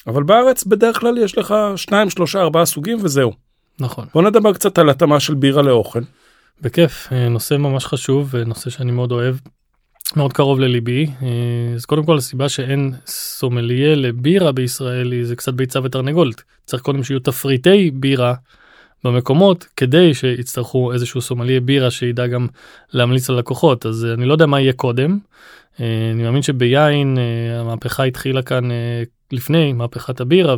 [0.07, 3.46] אבל בארץ בדרך כלל יש לך שניים, שלושה, ארבעה סוגים וזהו.
[3.81, 4.07] נכון.
[4.15, 6.01] בוא נדבר קצת על התאמה של בירה לאוכל.
[6.61, 9.37] בכיף, אה, נושא ממש חשוב, נושא שאני מאוד אוהב,
[10.17, 11.07] מאוד קרוב לליבי.
[11.23, 11.29] אה,
[11.75, 16.43] אז קודם כל הסיבה שאין סומליה לבירה בישראל היא זה קצת ביצה ותרנגולת.
[16.67, 18.35] צריך קודם שיהיו תפריטי בירה
[19.05, 22.47] במקומות כדי שיצטרכו איזשהו סומליה בירה שידע גם
[22.93, 25.19] להמליץ ללקוחות אז אה, אני לא יודע מה יהיה קודם.
[25.81, 27.19] אני מאמין שביין
[27.61, 28.69] המהפכה התחילה כאן
[29.33, 30.57] לפני מהפכת הבירה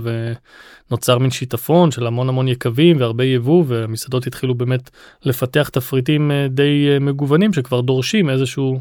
[0.90, 4.90] ונוצר מין שיטפון של המון המון יקבים והרבה יבוא והמסעדות התחילו באמת
[5.24, 8.80] לפתח תפריטים אה, די אה, מגוונים שכבר דורשים איזשהו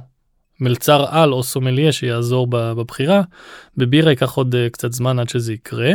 [0.60, 3.22] מלצר על או סומליה שיעזור בבחירה.
[3.78, 5.92] בבירה ייקח עוד אה, קצת זמן עד שזה יקרה.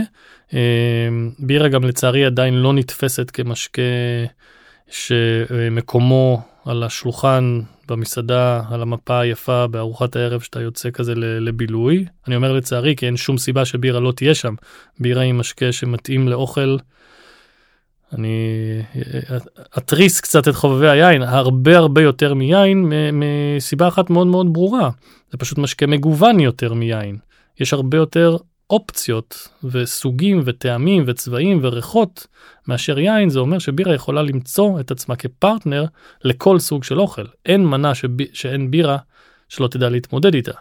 [1.39, 3.83] בירה גם לצערי עדיין לא נתפסת כמשקה
[4.91, 12.05] שמקומו על השולחן במסעדה על המפה היפה בארוחת הערב שאתה יוצא כזה לבילוי.
[12.27, 14.55] אני אומר לצערי כי אין שום סיבה שבירה לא תהיה שם.
[15.01, 16.77] בירה היא משקה שמתאים לאוכל.
[18.13, 18.49] אני
[19.79, 24.91] אתריס קצת את חובבי היין הרבה הרבה יותר מיין מסיבה אחת מאוד מאוד ברורה.
[25.31, 27.17] זה פשוט משקה מגוון יותר מיין.
[27.61, 28.37] יש הרבה יותר
[28.73, 32.27] אופציות וסוגים וטעמים וצבעים וריחות
[32.69, 35.85] מאשר יין זה אומר שבירה יכולה למצוא את עצמה כפרטנר
[36.25, 37.25] לכל סוג של אוכל.
[37.47, 38.09] אין מנה שב...
[38.33, 38.97] שאין בירה
[39.49, 40.53] שלא תדע להתמודד איתה.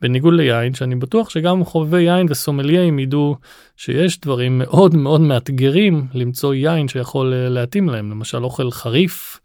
[0.00, 3.36] בניגוד ליין שאני בטוח שגם חובבי יין וסומליים ידעו
[3.76, 8.10] שיש דברים מאוד מאוד מאתגרים למצוא יין שיכול אה, להתאים להם.
[8.10, 9.40] למשל אוכל חריף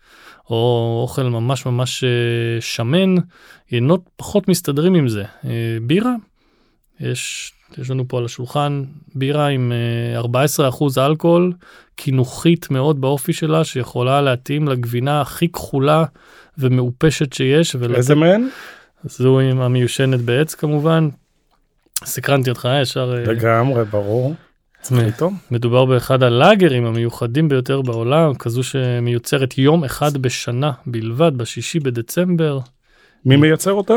[0.50, 3.16] או אוכל ממש ממש אה, שמן
[3.72, 5.24] יינות פחות מסתדרים עם זה.
[5.46, 6.16] אה, בירה?
[7.00, 8.84] יש יש לנו פה על השולחן
[9.16, 9.72] בירה עם
[10.22, 11.54] 14% אה, אלכוהול,
[11.96, 16.06] קינוחית מאוד באופי שלה, שיכולה להתאים לגבינה הכי כחולה
[16.58, 17.76] ומעופשת שיש.
[17.96, 18.48] איזה מהן?
[19.04, 21.10] זו עם המיושנת בעץ כמובן.
[22.06, 23.14] סקרנתי אותך ישר.
[23.18, 24.34] אה, לגמרי, ברור.
[25.52, 32.60] מדובר באחד הלאגרים המיוחדים ביותר בעולם, כזו שמיוצרת יום אחד בשנה בלבד, בשישי בדצמבר.
[33.26, 33.94] מי מייצר אותה?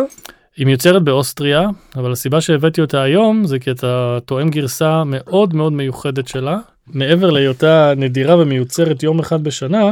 [0.57, 5.73] היא מיוצרת באוסטריה, אבל הסיבה שהבאתי אותה היום זה כי אתה טועם גרסה מאוד מאוד
[5.73, 6.59] מיוחדת שלה.
[6.87, 9.91] מעבר להיותה נדירה ומיוצרת יום אחד בשנה,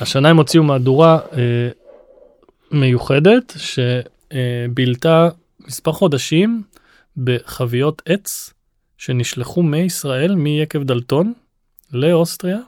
[0.00, 1.68] השנה הם הוציאו מהדורה אה,
[2.70, 5.28] מיוחדת שבילתה
[5.60, 6.62] מספר חודשים
[7.16, 8.52] בחביות עץ
[8.98, 11.32] שנשלחו מישראל, מיקב דלתון,
[11.92, 12.58] לאוסטריה,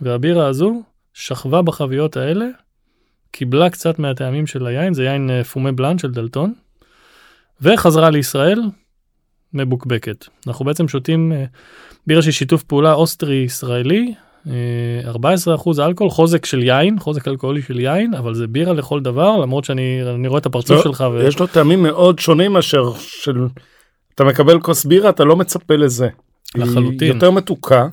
[0.00, 0.82] והבירה הזו
[1.14, 2.46] שכבה בחביות האלה
[3.30, 6.52] קיבלה קצת מהטעמים של היין, זה יין אה, פומי בלאן של דלתון,
[7.62, 8.62] וחזרה לישראל
[9.54, 10.26] מבוקבקת.
[10.46, 11.44] אנחנו בעצם שותים אה,
[12.06, 14.14] בירה של שיתוף פעולה אוסטרי-ישראלי,
[15.04, 19.36] 14 אחוז אלכוהול חוזק של יין חוזק אלכוהולי של יין אבל זה בירה לכל דבר
[19.36, 21.04] למרות שאני אני רואה את הפרצוף לא, שלך.
[21.12, 21.22] ו...
[21.26, 23.46] יש לו טעמים מאוד שונים מאשר של
[24.14, 26.08] אתה מקבל כוס בירה אתה לא מצפה לזה.
[26.54, 27.00] לחלוטין.
[27.00, 27.88] היא יותר מתוקה.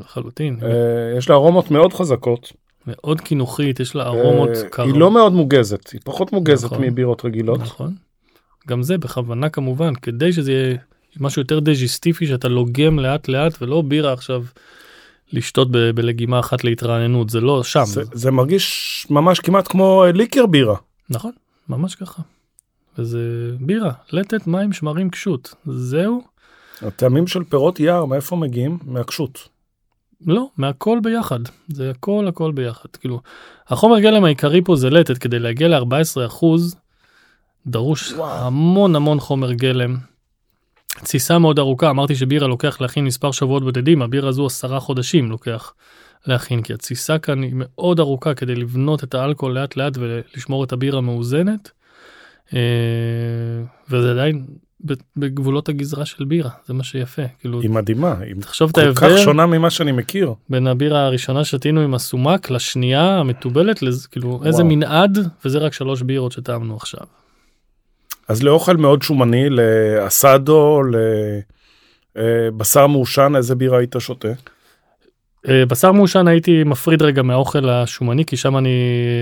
[0.00, 0.58] לחלוטין.
[0.62, 2.52] אה, יש לה ארומות מאוד חזקות.
[2.86, 4.88] מאוד קינוחית יש לה ארומות אה, קרות.
[4.88, 6.84] היא לא מאוד מוגזת היא פחות מוגזת נכון.
[6.84, 7.60] מבירות רגילות.
[7.60, 7.94] נכון.
[8.68, 10.76] גם זה בכוונה כמובן כדי שזה יהיה
[11.20, 14.44] משהו יותר דג'יסטיפי שאתה לוגם לאט לאט ולא בירה עכשיו
[15.32, 20.12] לשתות ב- בלגימה אחת להתרעננות זה לא שם זה, זה מרגיש ממש כמעט כמו אה,
[20.12, 20.76] ליקר בירה.
[21.10, 21.32] נכון
[21.68, 22.22] ממש ככה.
[22.98, 26.22] וזה בירה לטת מים שמרים קשות זהו
[26.82, 28.78] הטעמים של פירות יער מאיפה מגיעים?
[28.84, 29.48] מהקשות.
[30.26, 33.20] לא מהכל ביחד זה הכל הכל ביחד כאילו
[33.68, 36.76] החומר גלם העיקרי פה זה לטת כדי להגיע ל-14 אחוז
[37.66, 38.46] דרוש וואו.
[38.46, 39.96] המון המון חומר גלם.
[41.02, 45.72] תסיסה מאוד ארוכה אמרתי שבירה לוקח להכין מספר שבועות בודדים הבירה הזו עשרה חודשים לוקח
[46.26, 50.72] להכין כי התסיסה כאן היא מאוד ארוכה כדי לבנות את האלכוהול לאט לאט ולשמור את
[50.72, 51.70] הבירה מאוזנת.
[52.54, 52.60] אה,
[53.90, 54.46] וזה עדיין
[55.16, 58.14] בגבולות הגזרה של בירה זה מה שיפה כאילו היא מדהימה.
[58.20, 60.32] היא תחשוב כל כך ההבדל שונה ממה שאני מכיר.
[60.48, 64.74] בין הבירה הראשונה שתינו עם הסומק לשנייה המתובלת לז- כאילו איזה וואו.
[64.76, 67.00] מנעד וזה רק שלוש בירות שטעמנו עכשיו.
[68.28, 70.80] אז לאוכל מאוד שומני, לאסדו,
[72.16, 74.28] לבשר מעושן, איזה בירה היית שותה?
[75.48, 78.70] אה, בשר מעושן הייתי מפריד רגע מהאוכל השומני כי שם אני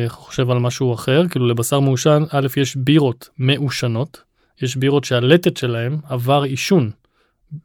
[0.08, 4.22] חושב על משהו אחר כאילו לבשר מעושן א' יש בירות מעושנות
[4.62, 6.90] יש בירות שהלטת שלהם עבר עישון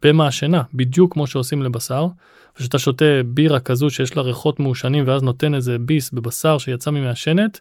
[0.01, 2.07] במעשנה בדיוק כמו שעושים לבשר.
[2.55, 7.59] וכשאתה שותה בירה כזו שיש לה ריחות מעושנים ואז נותן איזה ביס בבשר שיצא ממעשנת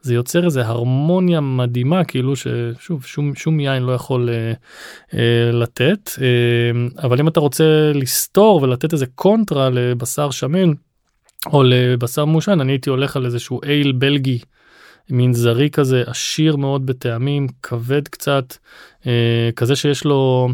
[0.00, 4.52] זה יוצר איזה הרמוניה מדהימה כאילו ששוב שום שום יין לא יכול אה,
[5.14, 10.72] אה, לתת אה, אבל אם אתה רוצה לסתור ולתת איזה קונטרה לבשר שמן
[11.52, 14.38] או לבשר מעושן אני הייתי הולך על איזשהו אייל בלגי
[15.10, 18.54] מין זרי כזה עשיר מאוד בטעמים כבד קצת
[19.06, 20.48] אה, כזה שיש לו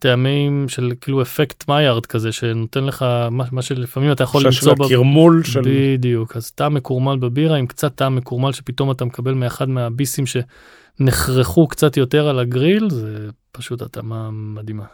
[0.00, 4.82] טעמים של כאילו אפקט מייארד כזה שנותן לך מה, מה שלפעמים אתה יכול למצוא ב-
[4.82, 5.60] הקרמול של...
[5.64, 11.68] בדיוק אז טעם מקורמל בבירה עם קצת טעם מקורמל שפתאום אתה מקבל מאחד מהביסים שנחרכו
[11.68, 14.84] קצת יותר על הגריל זה פשוט התאמה מדהימה.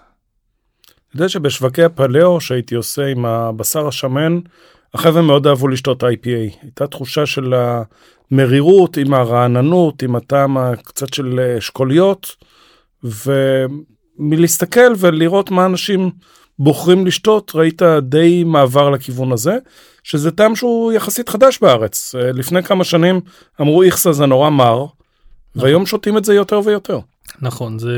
[1.09, 4.38] אתה יודע שבשווקי הפלאו שהייתי עושה עם הבשר השמן,
[4.94, 6.57] החבר'ה מאוד אהבו לשתות IPA.
[6.62, 7.55] הייתה תחושה של
[8.31, 12.37] המרירות עם הרעננות, עם הטעם הקצת של אה, אשכוליות,
[14.18, 16.11] ומלהסתכל ולראות מה אנשים
[16.59, 19.57] בוחרים לשתות, ראית די מעבר לכיוון הזה,
[20.03, 22.14] שזה טעם שהוא יחסית חדש בארץ.
[22.14, 23.20] אה, לפני כמה שנים
[23.61, 24.87] אמרו איכסה זה נורא מר,
[25.57, 26.99] והיום שותים את זה יותר ויותר.
[27.41, 27.97] נכון זה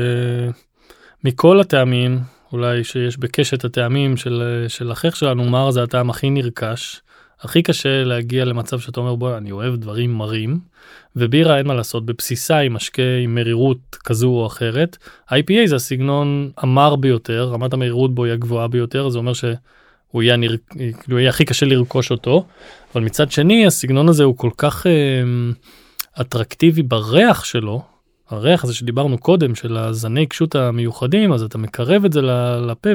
[1.23, 2.19] מכל הטעמים
[2.53, 7.01] אולי שיש בקשת הטעמים של של החייך שלנו מר זה הטעם הכי נרכש.
[7.41, 10.59] הכי קשה להגיע למצב שאתה אומר בוא אני אוהב דברים מרים
[11.15, 14.97] ובירה אין מה לעשות בבסיסה היא משקה עם מרירות כזו או אחרת.
[15.29, 20.35] IPA זה הסגנון המר ביותר רמת המרירות בו היא הגבוהה ביותר זה אומר שהוא יהיה,
[20.37, 20.55] נר...
[21.01, 22.45] כאילו יהיה הכי קשה לרכוש אותו
[22.95, 24.91] אבל מצד שני הסגנון הזה הוא כל כך אה,
[26.21, 27.81] אטרקטיבי בריח שלו
[28.29, 32.21] הריח הזה שדיברנו קודם של הזני קשות המיוחדים אז אתה מקרב את זה
[32.67, 32.89] לפה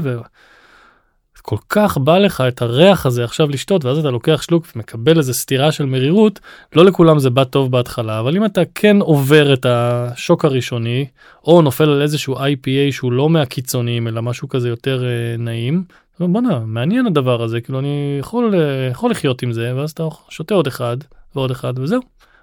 [1.42, 5.34] וכל כך בא לך את הריח הזה עכשיו לשתות ואז אתה לוקח שלוק ומקבל איזה
[5.34, 6.40] סתירה של מרירות
[6.76, 11.06] לא לכולם זה בא טוב בהתחלה אבל אם אתה כן עובר את השוק הראשוני
[11.44, 15.84] או נופל על איזשהו IPA שהוא לא מהקיצוניים אלא משהו כזה יותר אה, נעים.
[16.20, 20.54] בואנה מעניין הדבר הזה כאילו אני יכול אה, יכול לחיות עם זה ואז אתה שותה
[20.54, 20.96] עוד אחד
[21.34, 22.00] ועוד אחד וזהו.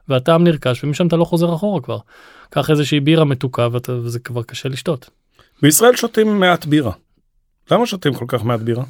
[0.10, 1.98] והטעם נרכש ומשם אתה לא חוזר אחורה כבר.
[2.50, 5.10] קח איזושהי בירה מתוקה ואתה, וזה כבר קשה לשתות.
[5.62, 6.92] בישראל שותים מעט בירה.
[7.72, 8.84] למה שותים כל כך מעט בירה?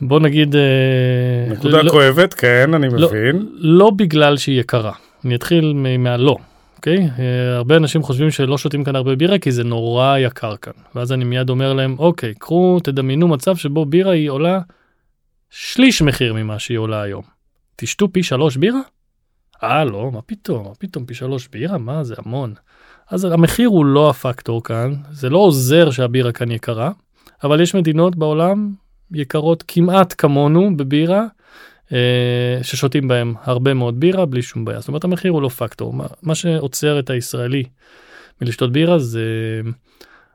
[0.00, 0.60] בוא נגיד אה,
[1.50, 3.48] נקודה לא, כואבת, כן, אני לא, מבין.
[3.52, 4.92] לא בגלל שהיא יקרה.
[5.24, 6.36] אני אתחיל מהלא.
[6.76, 7.08] אוקיי?
[7.18, 10.72] אה, הרבה אנשים חושבים שלא שותים כאן הרבה בירה כי זה נורא יקר כאן.
[10.94, 14.60] ואז אני מיד אומר להם אוקיי קחו תדמיינו מצב שבו בירה היא עולה
[15.50, 17.22] שליש מחיר ממה שהיא עולה היום.
[17.76, 18.80] תשתו פי שלוש בירה?
[19.62, 22.54] אה לא מה פתאום מה פתאום פי שלוש בירה מה זה המון.
[23.10, 26.90] אז המחיר הוא לא הפקטור כאן זה לא עוזר שהבירה כאן יקרה
[27.44, 28.70] אבל יש מדינות בעולם
[29.12, 31.24] יקרות כמעט כמונו בבירה
[31.92, 34.80] אה, ששותים בהם הרבה מאוד בירה בלי שום בעיה.
[34.80, 35.92] זאת אומרת המחיר הוא לא פקטור.
[35.92, 37.64] מה, מה שעוצר את הישראלי
[38.42, 39.24] מלשתות בירה זה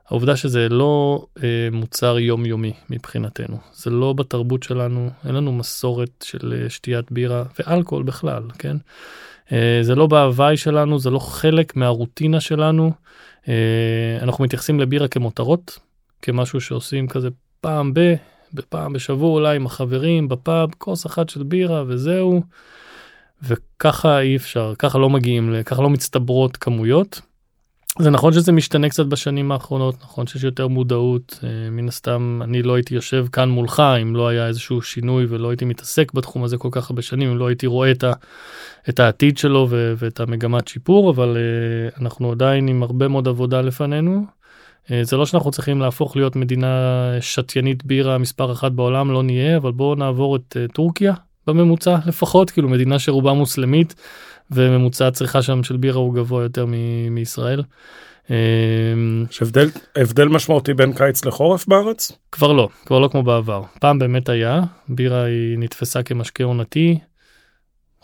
[0.08, 3.56] העובדה שזה לא אה, מוצר יומיומי מבחינתנו.
[3.72, 8.76] זה לא בתרבות שלנו אין לנו מסורת של אה, שתיית בירה ואלכוהול בכלל כן
[9.82, 12.92] זה לא בהוואי שלנו זה לא חלק מהרוטינה שלנו
[13.48, 15.78] אה, אנחנו מתייחסים לבירה כמותרות
[16.22, 17.28] כמשהו שעושים כזה
[17.60, 18.14] פעם ב...
[18.54, 22.42] בפעם בשבוע אולי עם החברים בפאב, כוס אחת של בירה וזהו.
[23.42, 27.20] וככה אי אפשר, ככה לא מגיעים, ככה לא מצטברות כמויות.
[27.98, 32.62] זה נכון שזה משתנה קצת בשנים האחרונות, נכון שיש יותר מודעות, אה, מן הסתם אני
[32.62, 36.56] לא הייתי יושב כאן מולך אם לא היה איזשהו שינוי ולא הייתי מתעסק בתחום הזה
[36.56, 38.12] כל כך הרבה שנים, אם לא הייתי רואה את, ה,
[38.88, 43.60] את העתיד שלו ו, ואת המגמת שיפור, אבל uh, אנחנו עדיין עם הרבה מאוד עבודה
[43.60, 44.24] לפנינו.
[44.86, 49.56] Uh, זה לא שאנחנו צריכים להפוך להיות מדינה שתיינית בירה מספר אחת בעולם, לא נהיה,
[49.56, 51.14] אבל בואו נעבור את טורקיה
[51.46, 53.94] בממוצע לפחות, כאילו מדינה שרובה מוסלמית.
[54.54, 57.62] וממוצע הצריכה שם של בירה הוא גבוה יותר מ- מישראל.
[58.30, 58.34] אמ,
[59.30, 62.12] יש הבדל, הבדל משמעותי בין קיץ לחורף בארץ?
[62.32, 63.62] כבר לא, כבר לא כמו בעבר.
[63.80, 66.98] פעם באמת היה, בירה היא נתפסה כמשקה עונתי,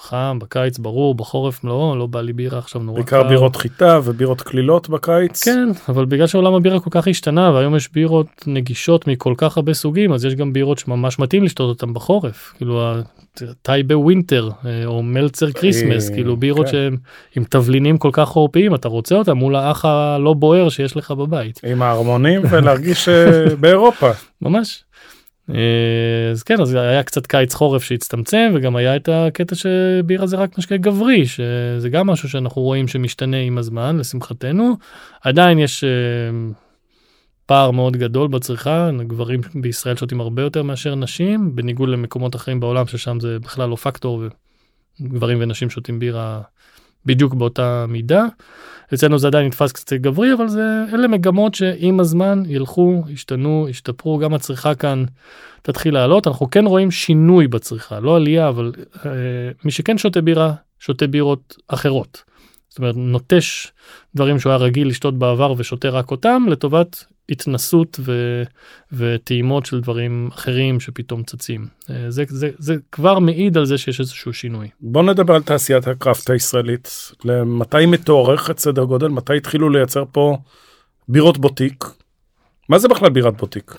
[0.01, 3.29] חם בקיץ ברור בחורף לא לא בא לי בירה עכשיו נורא בעיקר קר.
[3.29, 7.93] בירות חיטה ובירות קלילות בקיץ כן אבל בגלל שעולם הבירה כל כך השתנה והיום יש
[7.93, 12.53] בירות נגישות מכל כך הרבה סוגים אז יש גם בירות שממש מתאים לשתות אותם בחורף
[12.57, 12.95] כאילו
[13.63, 16.73] טייבה Winter אה, או מלצר כריסמס כאילו בירות כן.
[16.73, 16.97] שהם
[17.37, 21.61] עם תבלינים כל כך חורפיים אתה רוצה אותם מול האח הלא בוער שיש לך בבית
[21.65, 24.11] עם הערמונים ולהרגיש אה, באירופה
[24.43, 24.85] ממש.
[25.55, 30.37] אה, אז כן אז היה קצת קיץ חורף שהצטמצם וגם היה את הקטע שבירה זה
[30.37, 34.77] רק משקה גברי שזה גם משהו שאנחנו רואים שמשתנה עם הזמן לשמחתנו
[35.23, 35.91] עדיין יש אה,
[37.47, 42.87] פער מאוד גדול בצריכה גברים בישראל שותים הרבה יותר מאשר נשים בניגוד למקומות אחרים בעולם
[42.87, 44.25] ששם זה בכלל לא פקטור
[45.01, 46.41] וגברים ונשים שותים בירה
[47.07, 48.27] בדיוק באותה מידה.
[48.95, 50.62] אצלנו זה עדיין נתפס קצת גברי אבל זה
[50.93, 55.05] אלה מגמות שעם הזמן ילכו ישתנו ישתפרו גם הצריכה כאן
[55.62, 58.72] תתחיל לעלות אנחנו כן רואים שינוי בצריכה לא עלייה אבל
[59.07, 59.11] אה,
[59.64, 62.22] מי שכן שותה בירה שותה בירות אחרות.
[62.68, 63.66] זאת אומרת נוטש
[64.14, 68.43] דברים שהוא היה רגיל לשתות בעבר ושותה רק אותם לטובת התנסות ו,
[68.93, 71.66] וטעימות של דברים אחרים שפתאום צצים.
[71.91, 74.68] אה, זה, זה, זה כבר מעיד על זה שיש איזשהו שינוי.
[74.81, 77.12] בוא נדבר על תעשיית הקראפט הישראלית.
[77.47, 79.09] מתי מתוארכת סדר גודל?
[79.09, 80.37] מתי התחילו לייצר פה
[81.09, 81.85] בירות בוטיק?
[82.68, 83.74] מה זה בכלל בירת בוטיק?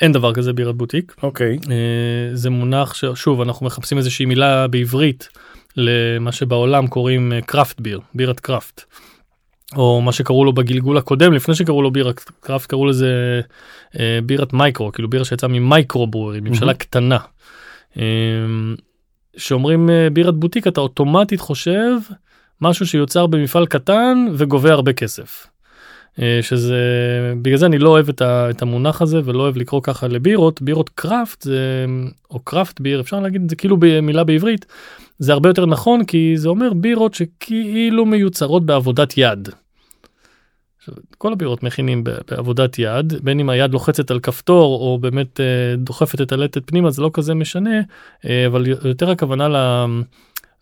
[0.00, 1.14] אין דבר כזה בירת בוטיק.
[1.22, 1.58] אוקיי.
[1.62, 1.70] Okay.
[1.70, 5.28] אה, זה מונח ששוב אנחנו מחפשים איזושהי מילה בעברית
[5.76, 8.84] למה שבעולם קוראים craft beer, בירת craft.
[9.74, 13.40] או מה שקראו לו בגלגול הקודם לפני שקראו לו בירת craft קראו לזה
[13.98, 16.74] אה, בירת מייקרו כאילו בירה שיצאה ממיקרו brewery מבשלה mm-hmm.
[16.74, 17.18] קטנה.
[17.98, 18.04] אה,
[19.36, 21.92] שאומרים אה, בירת בוטיק אתה אוטומטית חושב
[22.60, 25.46] משהו שיוצר במפעל קטן וגובה הרבה כסף.
[26.22, 26.80] אה, שזה
[27.42, 30.62] בגלל זה אני לא אוהב את, ה, את המונח הזה ולא אוהב לקרוא ככה לבירות
[30.62, 31.86] בירות קראפט זה
[32.30, 34.66] או קראפט ביר אפשר להגיד את זה כאילו במילה בעברית
[35.18, 39.48] זה הרבה יותר נכון כי זה אומר בירות שכאילו מיוצרות בעבודת יד.
[41.18, 46.20] כל הבירות מכינים בעבודת יד בין אם היד לוחצת על כפתור או באמת אה, דוחפת
[46.20, 47.80] את הלטת פנימה זה לא כזה משנה
[48.24, 49.48] אה, אבל יותר הכוונה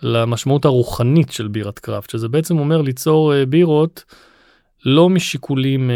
[0.03, 4.05] למשמעות הרוחנית של בירת קראפט שזה בעצם אומר ליצור בירות.
[4.87, 5.95] לא משיקולים אה,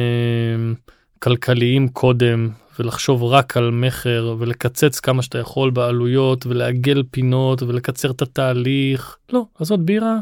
[1.19, 2.49] כלכליים קודם
[2.81, 9.45] ולחשוב רק על מכר ולקצץ כמה שאתה יכול בעלויות ולעגל פינות ולקצר את התהליך לא
[9.61, 10.17] לעשות בירה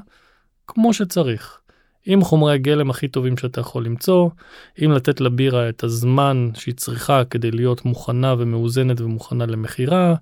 [0.67, 1.59] כמו שצריך.
[2.07, 4.29] עם חומרי הגלם הכי טובים שאתה יכול למצוא,
[4.77, 10.15] עם לתת לבירה את הזמן שהיא צריכה כדי להיות מוכנה ומאוזנת ומוכנה למכירה,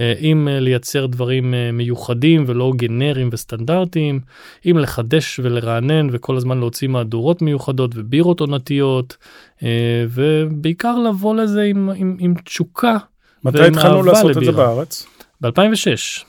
[0.00, 4.20] אה, עם אה, לייצר דברים אה, מיוחדים ולא גנריים וסטנדרטיים,
[4.64, 9.16] עם לחדש ולרענן וכל הזמן להוציא מהדורות מיוחדות ובירות עונתיות,
[10.08, 12.96] ובעיקר לבוא לזה עם, עם, עם תשוקה.
[13.44, 14.40] מתי התחלנו לעשות לבירה.
[14.40, 15.06] את זה בארץ?
[15.40, 16.24] ב-2006.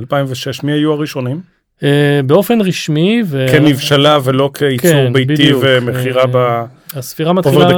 [0.00, 1.55] 2006, מי היו הראשונים?
[1.80, 1.82] Uh,
[2.26, 3.46] באופן רשמי ו...
[3.52, 5.64] כנבשלה ולא כייצור כן, ביתי בדיוק.
[5.66, 6.64] ומכירה uh, ב...
[6.94, 7.68] הספירה מתחילה,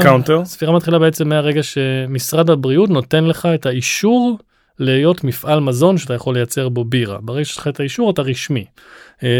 [0.41, 4.39] הספירה מתחילה בעצם מהרגע שמשרד הבריאות נותן לך את האישור
[4.79, 7.19] להיות מפעל מזון שאתה יכול לייצר בו בירה.
[7.21, 8.65] ברגע שיש לך את האישור אתה רשמי.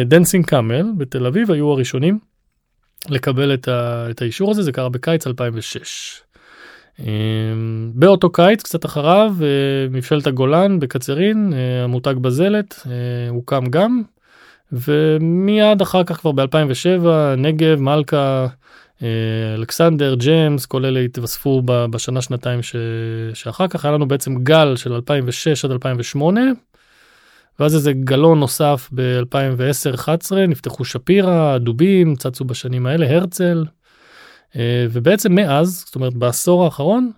[0.05, 2.19] Dancing uh, Camel בתל אביב היו הראשונים
[3.09, 4.07] לקבל את, ה...
[4.11, 6.21] את האישור הזה, זה קרה בקיץ 2006.
[6.99, 7.03] Um,
[7.95, 9.43] באותו קיץ קצת אחריו uh,
[9.91, 12.89] מבשלת הגולן בקצרין uh, המותג בזלת uh,
[13.29, 14.03] הוקם גם
[14.73, 17.07] ומיד אחר כך כבר ב-2007
[17.37, 18.47] נגב, מלכה,
[19.03, 22.77] אה, אלכסנדר, ג'יימס, כל אלה התווספו בשנה שנתיים ש...
[23.35, 23.85] שאחר כך.
[23.85, 26.41] היה לנו בעצם גל של 2006 עד 2008
[27.61, 33.65] ואז איזה גלון נוסף ב-2010-2011 נפתחו שפירא, דובים, צצו בשנים האלה, הרצל
[34.57, 37.11] אה, ובעצם מאז, זאת אומרת בעשור האחרון,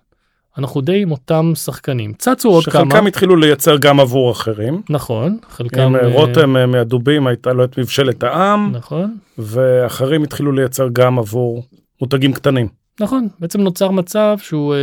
[0.57, 2.13] אנחנו די עם אותם שחקנים.
[2.13, 2.81] צצו עוד כמה.
[2.89, 4.81] שחלקם התחילו לייצר גם עבור אחרים.
[4.89, 8.71] נכון חלקם אה, רותם אה, מהדובים הייתה לו את מבשלת העם.
[8.73, 9.17] נכון.
[9.37, 11.63] ואחרים התחילו לייצר גם עבור
[12.01, 12.67] מותגים קטנים.
[12.99, 14.79] נכון, בעצם נוצר מצב שהוא אה,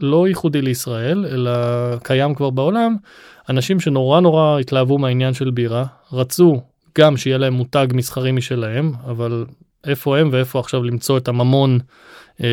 [0.00, 1.52] לא ייחודי לישראל, אלא
[2.02, 2.96] קיים כבר בעולם.
[3.48, 6.60] אנשים שנורא נורא התלהבו מהעניין של בירה, רצו
[6.98, 9.44] גם שיהיה להם מותג מסחרי משלהם, אבל
[9.86, 11.78] איפה הם ואיפה עכשיו למצוא את הממון
[12.42, 12.46] אה,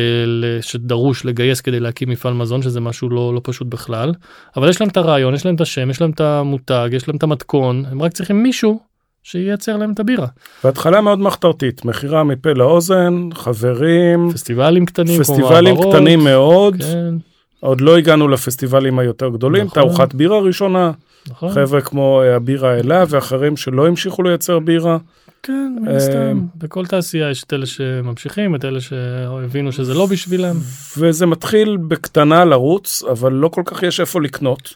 [0.60, 4.12] שדרוש לגייס כדי להקים מפעל מזון, שזה משהו לא, לא פשוט בכלל.
[4.56, 7.16] אבל יש להם את הרעיון, יש להם את השם, יש להם את המותג, יש להם
[7.16, 8.80] את המתכון, הם רק צריכים מישהו
[9.22, 10.26] שייצר להם את הבירה.
[10.64, 16.76] בהתחלה מאוד מחתרתית, מכירה מפה לאוזן, חברים, פסטיבלים קטנים, פסטיבלים קטנים מאוד.
[16.76, 17.14] כן.
[17.60, 19.82] עוד לא הגענו לפסטיבלים היותר גדולים, נכון.
[19.82, 20.90] תערוכת בירה ראשונה,
[21.30, 21.50] נכון.
[21.50, 24.98] חבר'ה כמו אה, הבירה אלה ואחרים שלא המשיכו לייצר בירה.
[25.42, 30.06] כן, מן הסתם, אה, בכל תעשייה יש את אלה שממשיכים, את אלה שהבינו שזה לא
[30.06, 30.56] בשבילם.
[30.98, 34.74] וזה מתחיל בקטנה לרוץ, אבל לא כל כך יש איפה לקנות,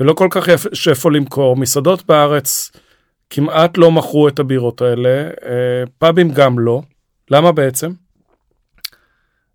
[0.00, 1.56] ולא כל כך יש איפה למכור.
[1.56, 2.70] מסעדות בארץ
[3.30, 6.82] כמעט לא מכרו את הבירות האלה, אה, פאבים גם לא.
[7.30, 7.92] למה בעצם?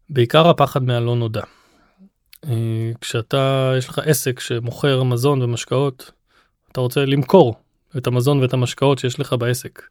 [0.10, 1.42] בעיקר הפחד מהלא נודע.
[2.46, 6.12] אה, כשאתה, יש לך עסק שמוכר מזון ומשקאות,
[6.72, 7.56] אתה רוצה למכור
[7.98, 9.82] את המזון ואת המשקאות שיש לך בעסק.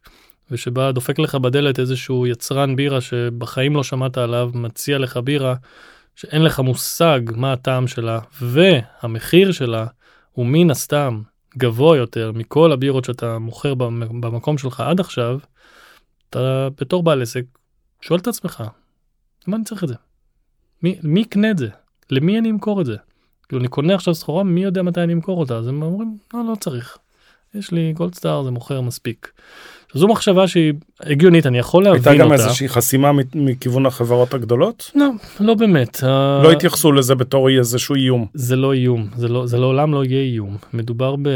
[0.51, 5.55] ושבא דופק לך בדלת איזשהו יצרן בירה שבחיים לא שמעת עליו, מציע לך בירה
[6.15, 9.85] שאין לך מושג מה הטעם שלה, והמחיר שלה
[10.31, 11.21] הוא מן הסתם
[11.57, 15.39] גבוה יותר מכל הבירות שאתה מוכר במקום שלך עד עכשיו,
[16.29, 17.43] אתה בתור בעל עסק
[18.01, 18.63] שואל את עצמך,
[19.47, 19.95] מה אני צריך את זה?
[20.83, 21.67] מי יקנה את זה?
[22.09, 22.95] למי אני אמכור את זה?
[23.47, 25.57] כאילו אני קונה עכשיו סחורה, מי יודע מתי אני אמכור אותה?
[25.57, 26.97] אז הם אומרים, לא, לא צריך.
[27.53, 29.31] יש לי גולדסטאר, זה מוכר מספיק.
[29.93, 32.11] זו מחשבה שהיא הגיונית, אני יכול להבין אותה.
[32.11, 34.91] הייתה גם איזושהי חסימה מכיוון החברות הגדולות?
[34.95, 36.03] לא, לא באמת.
[36.43, 38.27] לא התייחסו לזה בתור איזשהו איום.
[38.33, 40.57] זה לא איום, זה, לא, זה לעולם לא יהיה איום.
[40.73, 41.29] מדובר ב...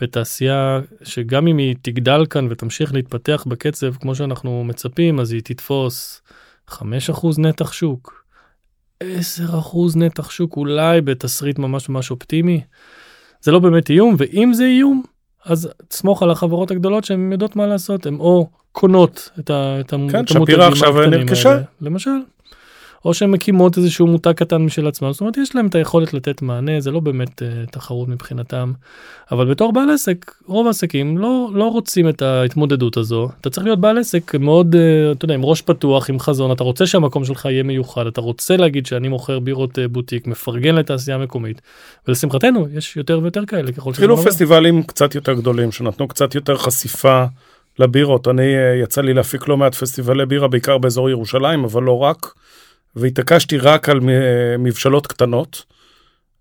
[0.00, 6.22] בתעשייה שגם אם היא תגדל כאן ותמשיך להתפתח בקצב כמו שאנחנו מצפים, אז היא תתפוס
[6.70, 6.80] 5%
[7.38, 8.24] נתח שוק,
[9.02, 9.06] 10%
[9.96, 12.60] נתח שוק, אולי בתסריט ממש ממש אופטימי.
[13.40, 15.02] זה לא באמת איום, ואם זה איום,
[15.48, 19.90] אז תסמוך על החברות הגדולות שהן יודעות מה לעשות, הן או קונות את, ה, את,
[19.90, 19.96] כן,
[20.34, 21.16] המותגים הקטנים האלה,
[21.80, 22.18] למשל,
[23.04, 26.42] או שהן מקימות איזשהו מותג קטן משל עצמם, זאת אומרת יש להם את היכולת לתת
[26.42, 28.72] מענה, זה לא באמת uh, תחרות מבחינתם,
[29.32, 33.80] אבל בתור בעל עסק, רוב העסקים לא, לא רוצים את ההתמודדות הזו, אתה צריך להיות
[33.80, 37.44] בעל עסק מאוד, uh, אתה יודע, עם ראש פתוח, עם חזון, אתה רוצה שהמקום שלך
[37.44, 41.60] יהיה מיוחד, אתה רוצה להגיד שאני מוכר בירות uh, בוטיק, מפרגן לתעשייה מקומית,
[42.08, 44.02] ולשמחתנו יש יותר ויותר כאלה ככל שזה...
[44.02, 47.24] אפילו פסטיבלים קצת יותר גדולים שנתנו קצת יותר חשיפה.
[47.78, 48.28] לבירות.
[48.28, 48.42] אני
[48.82, 52.26] יצא לי להפיק לא מעט פסטיבלי בירה בעיקר באזור ירושלים אבל לא רק.
[52.98, 54.00] והתעקשתי רק על
[54.58, 55.64] מבשלות קטנות.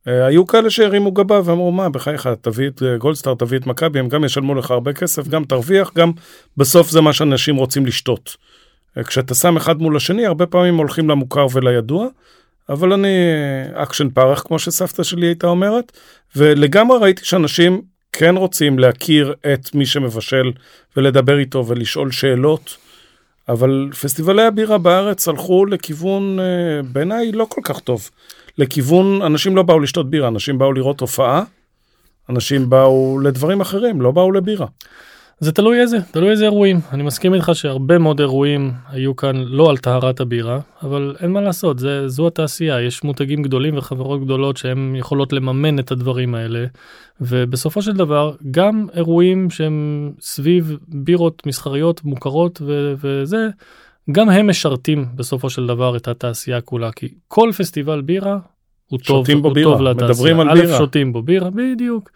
[0.07, 3.99] אה, היו כאלה שהרימו גבה ואמרו מה בחייך תביא את אה, גולדסטאר תביא את מכבי
[3.99, 6.11] הם גם ישלמו לך הרבה כסף גם תרוויח גם
[6.57, 8.37] בסוף זה מה שאנשים רוצים לשתות.
[8.97, 12.07] אה, כשאתה שם אחד מול השני הרבה פעמים הולכים למוכר ולידוע
[12.69, 13.17] אבל אני
[13.73, 15.97] עקשן פרח כמו שסבתא שלי הייתה אומרת
[16.35, 17.81] ולגמרי ראיתי שאנשים
[18.11, 20.51] כן רוצים להכיר את מי שמבשל
[20.97, 22.86] ולדבר איתו ולשאול שאלות.
[23.49, 26.45] אבל פסטיבלי הבירה בארץ הלכו לכיוון אה,
[26.91, 28.09] בעיניי לא כל כך טוב.
[28.57, 31.43] לכיוון, אנשים לא באו לשתות בירה, אנשים באו לראות הופעה,
[32.29, 34.67] אנשים באו לדברים אחרים, לא באו לבירה.
[35.39, 36.79] זה תלוי איזה, תלוי איזה אירועים.
[36.91, 41.41] אני מסכים איתך שהרבה מאוד אירועים היו כאן לא על טהרת הבירה, אבל אין מה
[41.41, 46.65] לעשות, זה, זו התעשייה, יש מותגים גדולים וחברות גדולות שהן יכולות לממן את הדברים האלה,
[47.21, 53.47] ובסופו של דבר גם אירועים שהם סביב בירות מסחריות מוכרות ו- וזה,
[54.11, 58.37] גם הם משרתים בסופו של דבר את התעשייה כולה, כי כל פסטיבל בירה
[58.87, 59.71] הוא טוב, הוא בירה.
[59.71, 60.11] טוב לתעשייה.
[60.11, 60.75] מדברים על בירה.
[60.75, 62.09] א', שותים בו בירה, בדיוק.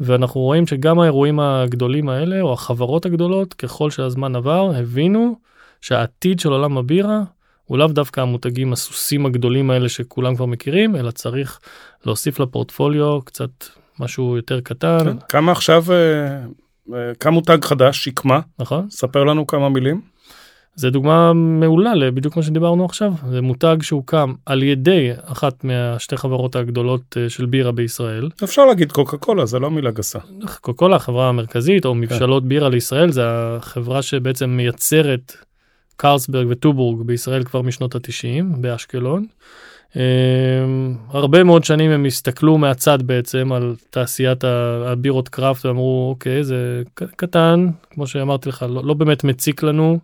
[0.00, 5.36] ואנחנו רואים שגם האירועים הגדולים האלה, או החברות הגדולות, ככל שהזמן עבר, הבינו
[5.80, 7.22] שהעתיד של עולם הבירה
[7.64, 11.60] הוא לאו דווקא המותגים הסוסים הגדולים האלה שכולם כבר מכירים, אלא צריך
[12.06, 13.50] להוסיף לפורטפוליו קצת
[13.98, 14.98] משהו יותר קטן.
[15.04, 15.96] כן, כמה עכשיו, אה,
[16.94, 18.40] אה, כמה מותג חדש, שקמה.
[18.58, 18.90] נכון.
[18.90, 20.11] ספר לנו כמה מילים.
[20.74, 26.56] זה דוגמה מעולה לבדיוק מה שדיברנו עכשיו זה מותג שהוקם על ידי אחת מהשתי חברות
[26.56, 28.28] הגדולות אה, של בירה בישראל.
[28.44, 30.18] אפשר להגיד קוקה קולה זה לא מילה גסה.
[30.40, 31.94] קוקה קולה החברה המרכזית או.
[31.94, 32.48] מבשלות כן.
[32.48, 35.36] בירה לישראל זה החברה שבעצם מייצרת
[35.96, 39.26] קרסברג וטובורג בישראל כבר משנות התשעים באשקלון.
[39.92, 39.94] Um,
[41.08, 47.66] הרבה מאוד שנים הם הסתכלו מהצד בעצם על תעשיית הבירות קראפט ואמרו אוקיי זה קטן
[47.90, 49.98] כמו שאמרתי לך לא, לא באמת מציק לנו.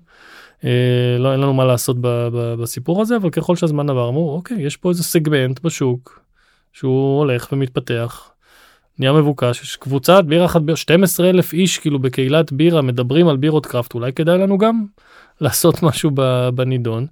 [0.65, 4.35] אה, לא אין לנו מה לעשות ב, ב, בסיפור הזה אבל ככל שהזמן עבר אמרו
[4.35, 6.23] אוקיי יש פה איזה סגמנט בשוק
[6.73, 8.31] שהוא הולך ומתפתח.
[8.99, 13.67] נהיה מבוקש יש קבוצת בירה אחת 12 אלף איש כאילו בקהילת בירה מדברים על בירות
[13.67, 14.85] קראפט אולי כדאי לנו גם
[15.41, 16.11] לעשות משהו
[16.55, 17.07] בנידון,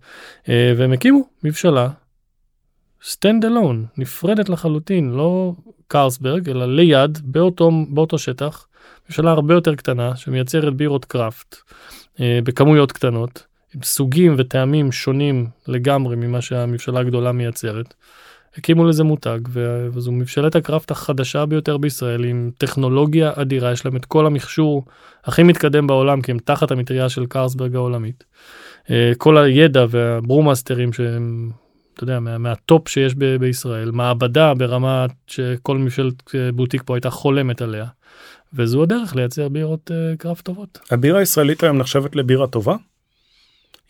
[0.48, 1.88] והם הקימו מבשלה
[3.02, 5.52] stand alone, נפרדת לחלוטין, לא
[5.88, 8.66] קרסברג, אלא ליד, באותו, באותו שטח,
[9.08, 11.62] ממשלה הרבה יותר קטנה, שמייצרת בירות קראפט אה,
[12.20, 17.94] בכמויות קטנות, עם סוגים וטעמים שונים לגמרי ממה שהממשלה הגדולה מייצרת.
[18.56, 19.38] הקימו לזה מותג,
[19.92, 24.84] וזו מבשלת הקראפט החדשה ביותר בישראל, עם טכנולוגיה אדירה, יש להם את כל המכשור
[25.24, 28.24] הכי מתקדם בעולם, כי הם תחת המטריה של קרסברג העולמית.
[28.90, 31.50] אה, כל הידע וה brewmasterים שהם
[31.94, 37.10] אתה יודע, מה, מהטופ שיש ב- בישראל, מעבדה ברמה שכל מבשלת אה, בוטיק פה הייתה
[37.10, 37.86] חולמת עליה.
[38.56, 40.78] וזו הדרך לייצר בירות uh, craft טובות.
[40.90, 42.76] הבירה הישראלית היום נחשבת לבירה טובה?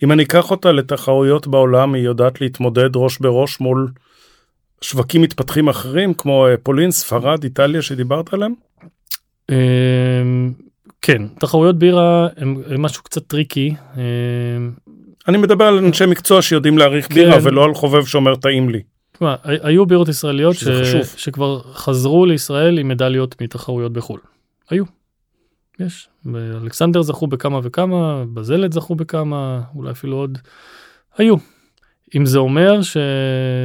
[0.03, 3.89] אם אני אקח אותה לתחרויות בעולם, היא יודעת להתמודד ראש בראש מול
[4.81, 8.55] שווקים מתפתחים אחרים, כמו אה, פולין, ספרד, איטליה שדיברת עליהם?
[9.51, 9.55] Uh,
[11.03, 13.75] כן, תחרויות בירה הם, משהו קצת טריקי.
[13.95, 13.99] Uh,
[15.29, 17.15] אני מדבר על אנשי מקצוע שיודעים להעריך כן.
[17.15, 18.83] בירה ולא על חובב שאומר טעים לי.
[19.13, 20.65] תשמע, היו בירות ישראליות ש...
[21.17, 24.21] שכבר חזרו לישראל עם מדליות מתחרויות בחו"ל.
[24.71, 24.85] היו.
[25.81, 26.09] יש.
[26.35, 30.39] אלכסנדר זכו בכמה וכמה, בזלת זכו בכמה, אולי אפילו עוד.
[31.17, 31.37] היו.
[32.17, 32.97] אם זה אומר ש...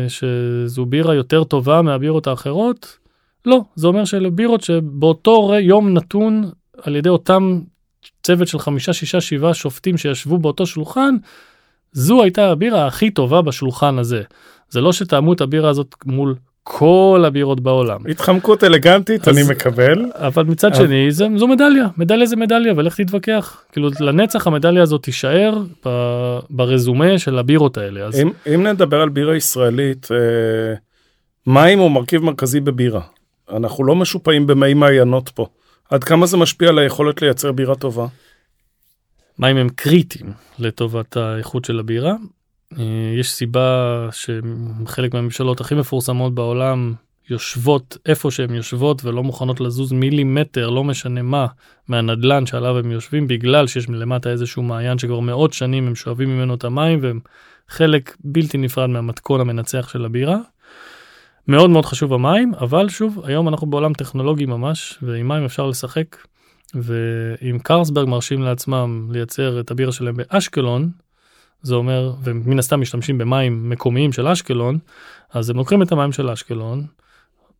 [0.07, 2.97] שזו בירה יותר טובה מהבירות האחרות,
[3.45, 3.61] לא.
[3.75, 7.61] זה אומר שאלה בירות שבאותו יום נתון על ידי אותם
[8.23, 11.15] צוות של חמישה, שישה, שבעה שופטים שישבו באותו שולחן,
[11.91, 14.23] זו הייתה הבירה הכי טובה בשולחן הזה.
[14.69, 18.07] זה לא שטעמו את הבירה הזאת מול כל הבירות בעולם.
[18.09, 20.05] התחמקות אלגנטית אז, אני מקבל.
[20.13, 20.77] אבל מצד אז...
[20.77, 23.63] שני זה, זו מדליה, מדליה זה מדליה ולך תתווכח.
[23.71, 25.89] כאילו לנצח המדליה הזאת תישאר ב,
[26.49, 28.05] ברזומה של הבירות האלה.
[28.05, 28.19] אז...
[28.19, 30.73] אם, אם נדבר על בירה ישראלית, אה,
[31.47, 33.01] מים הוא מרכיב מרכזי בבירה.
[33.53, 35.47] אנחנו לא משופעים במי מעיינות פה.
[35.89, 38.07] עד כמה זה משפיע על היכולת לייצר בירה טובה?
[39.39, 42.13] מים הם קריטיים לטובת האיכות של הבירה.
[42.79, 46.93] אה, יש סיבה שחלק מהממשלות הכי מפורסמות בעולם
[47.29, 51.45] יושבות איפה שהן יושבות ולא מוכנות לזוז מילימטר, לא משנה מה,
[51.87, 56.55] מהנדלן שעליו הם יושבים, בגלל שיש מלמטה איזשהו מעיין שכבר מאות שנים הם שואבים ממנו
[56.55, 57.19] את המים והם
[57.69, 60.37] חלק בלתי נפרד מהמתכון המנצח של הבירה.
[61.47, 66.17] מאוד מאוד חשוב המים, אבל שוב, היום אנחנו בעולם טכנולוגי ממש, ועם מים אפשר לשחק
[66.75, 70.89] ואם קרסברג מרשים לעצמם לייצר את הבירה שלהם באשקלון,
[71.61, 74.77] זה אומר, ומן הסתם משתמשים במים מקומיים של אשקלון,
[75.33, 76.85] אז הם לוקחים את המים של אשקלון,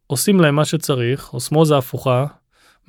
[0.08, 2.26] עושים להם מה שצריך, אוסמוזה הפוכה,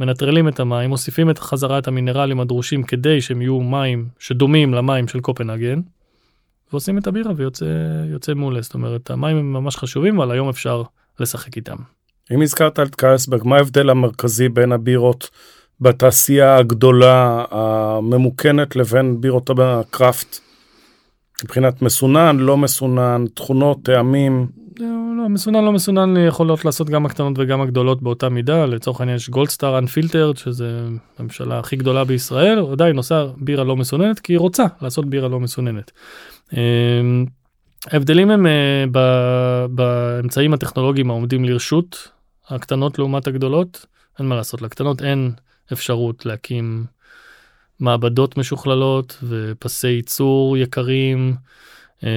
[0.00, 5.08] מנטרלים את המים, מוסיפים את חזרה את המינרלים הדרושים כדי שהם יהיו מים שדומים למים
[5.08, 5.80] של קופנהגן,
[6.72, 8.62] ועושים את הבירה ויוצא מעולה.
[8.62, 10.82] זאת אומרת, המים הם ממש חשובים, אבל היום אפשר
[11.20, 11.76] לשחק איתם.
[12.34, 15.30] אם הזכרת את קרסברג, מה ההבדל המרכזי בין הבירות
[15.80, 20.40] בתעשייה הגדולה הממוכנת לבין בירות הקראפט?
[21.44, 24.46] מבחינת מסונן, לא מסונן, תכונות, טעמים.
[24.80, 24.86] לא,
[25.16, 28.66] לא, מסונן לא מסונן יכולות לעשות גם הקטנות וגם הגדולות באותה מידה.
[28.66, 30.80] לצורך העניין יש גולדסטאר אנפילטרד, שזה
[31.18, 35.40] הממשלה הכי גדולה בישראל, עדיין עושה בירה לא מסוננת, כי היא רוצה לעשות בירה לא
[35.40, 35.90] מסוננת.
[36.52, 37.26] אמ,
[37.90, 38.84] ההבדלים הם אה,
[39.70, 42.08] באמצעים הטכנולוגיים העומדים לרשות
[42.48, 43.86] הקטנות לעומת הגדולות.
[44.18, 45.32] אין מה לעשות, לקטנות אין
[45.72, 46.84] אפשרות להקים
[47.82, 51.34] מעבדות משוכללות ופסי ייצור יקרים.
[52.04, 52.10] אה,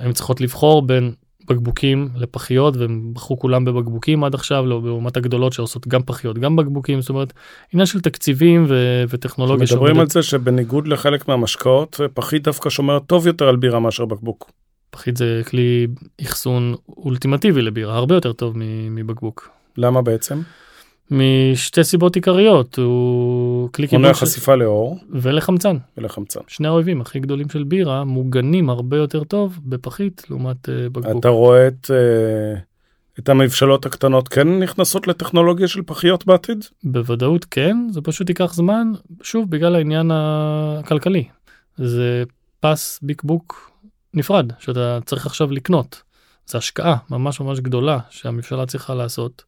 [0.00, 1.12] הן צריכות לבחור בין
[1.48, 6.56] בקבוקים לפחיות והם בחרו כולם בבקבוקים עד עכשיו לא לעומת הגדולות שעושות גם פחיות גם
[6.56, 7.32] בקבוקים זאת אומרת
[7.72, 9.64] עניין של תקציבים ו- וטכנולוגיה.
[9.64, 10.16] מדברים שעובדת...
[10.16, 14.50] על זה שבניגוד לחלק מהמשקאות פחית דווקא שומרת טוב יותר על בירה מאשר בקבוק.
[14.90, 15.86] פחית זה כלי
[16.22, 18.54] אחסון אולטימטיבי לבירה הרבה יותר טוב
[18.90, 19.50] מבקבוק.
[19.76, 20.40] למה בעצם?
[21.10, 27.48] משתי סיבות עיקריות הוא כלי קיבול מונע חשיפה לאור ולחמצן ולחמצן שני האויבים הכי גדולים
[27.48, 31.20] של בירה מוגנים הרבה יותר טוב בפחית לעומת uh, בקבוק.
[31.20, 32.58] אתה רואה את, uh,
[33.18, 36.64] את המבשלות הקטנות כן נכנסות לטכנולוגיה של פחיות בעתיד?
[36.84, 38.92] בוודאות כן זה פשוט ייקח זמן
[39.22, 41.24] שוב בגלל העניין הכלכלי
[41.76, 42.22] זה
[42.60, 43.70] פס ביקבוק
[44.14, 46.02] נפרד שאתה צריך עכשיו לקנות
[46.46, 49.42] זה השקעה ממש ממש גדולה שהממשלה צריכה לעשות.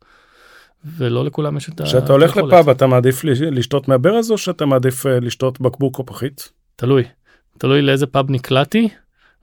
[0.85, 1.85] ולא לכולם יש את ה...
[1.85, 6.53] כשאתה הולך לפאב אתה מעדיף לשתות מהברז או שאתה מעדיף אה, לשתות בקבוק או פחית?
[6.77, 7.03] תלוי.
[7.59, 8.89] תלוי לאיזה פאב נקלעתי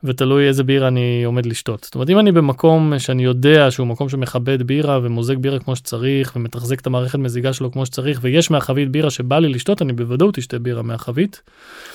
[0.03, 1.83] ותלוי איזה בירה אני עומד לשתות.
[1.83, 6.33] זאת אומרת אם אני במקום שאני יודע שהוא מקום שמכבד בירה ומוזג בירה כמו שצריך
[6.35, 10.38] ומתחזק את המערכת מזיגה שלו כמו שצריך ויש מהחבית בירה שבא לי לשתות אני בוודאות
[10.38, 11.41] אשתה בירה מהחבית.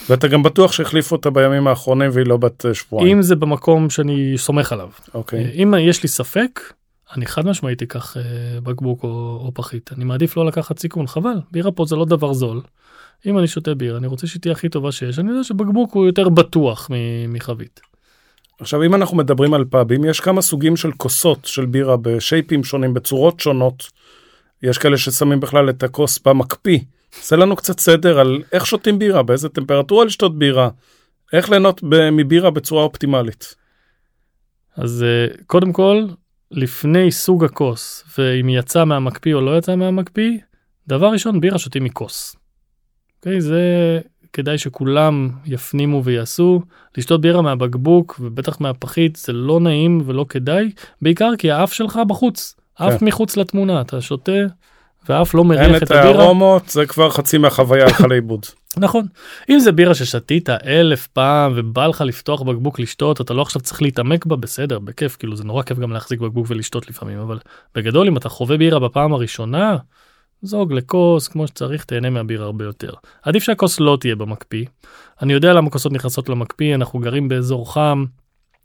[0.08, 3.16] ואתה גם בטוח שהחליפו אותה בימים האחרונים והיא לא בת אה, שבועיים.
[3.16, 4.88] אם זה במקום שאני סומך עליו.
[5.14, 5.50] אוקיי.
[5.54, 6.60] אם יש לי ספק
[7.16, 8.22] אני חד משמעית אקח אה,
[8.62, 9.08] בקבוק או,
[9.44, 12.60] או פחית, אני מעדיף לא לקחת סיכון, חבל, בירה פה זה לא דבר זול.
[13.26, 16.06] אם אני שותה בירה, אני רוצה שהיא תהיה הכי טובה שיש, אני יודע שבקבוק הוא
[16.06, 16.90] יותר בטוח
[17.28, 17.80] מחבית.
[18.60, 22.94] עכשיו אם אנחנו מדברים על פאבים, יש כמה סוגים של כוסות של בירה בשייפים שונים,
[22.94, 23.90] בצורות שונות.
[24.62, 26.78] יש כאלה ששמים בכלל את הכוס במקפיא.
[27.18, 30.68] עושה לנו קצת סדר על איך שותים בירה, באיזה טמפרטורה לשתות בירה,
[31.32, 31.80] איך ליהנות
[32.12, 33.54] מבירה בצורה אופטימלית.
[34.76, 36.06] אז אה, קודם כל,
[36.52, 40.38] לפני סוג הכוס, ואם יצא מהמקפיא או לא יצא מהמקפיא,
[40.88, 42.32] דבר ראשון, בירה שותים מכוס.
[42.32, 42.38] Okay,
[43.16, 43.40] אוקיי?
[43.40, 44.00] זה
[44.32, 46.62] כדאי שכולם יפנימו ויעשו.
[46.96, 50.70] לשתות בירה מהבקבוק ובטח מהפחית זה לא נעים ולא כדאי,
[51.02, 53.06] בעיקר כי האף שלך בחוץ, אף כן.
[53.06, 54.32] מחוץ לתמונה, אתה שותה
[55.08, 56.02] ואף לא מריח את הבירה.
[56.02, 58.46] אין את הארומות, זה כבר חצי מהחוויה הלכה לאיבוד.
[58.76, 59.06] נכון.
[59.50, 63.82] אם זה בירה ששתית אלף פעם ובא לך לפתוח בקבוק לשתות, אתה לא עכשיו צריך
[63.82, 67.38] להתעמק בה, בסדר, בכיף, כאילו זה נורא כיף גם להחזיק בקבוק ולשתות לפעמים, אבל
[67.74, 69.76] בגדול אם אתה חווה בירה בפעם הראשונה,
[70.42, 72.92] זוג לכוס כמו שצריך, תהנה מהבירה הרבה יותר.
[73.22, 74.64] עדיף שהכוס לא תהיה במקפיא.
[75.22, 78.04] אני יודע למה כוסות נכנסות למקפיא, אנחנו גרים באזור חם,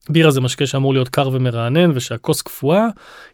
[0.09, 2.87] בירה זה משקה שאמור להיות קר ומרענן ושהכוס קפואה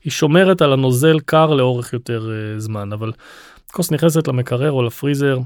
[0.03, 3.11] היא שומרת על הנוזל קר לאורך יותר uh, זמן אבל
[3.71, 5.39] כוס נכנסת למקרר או לפריזר.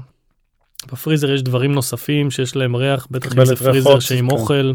[0.92, 4.36] בפריזר יש דברים נוספים שיש להם ריח בטח אם זה פריזר שעם כן.
[4.36, 4.72] אוכל.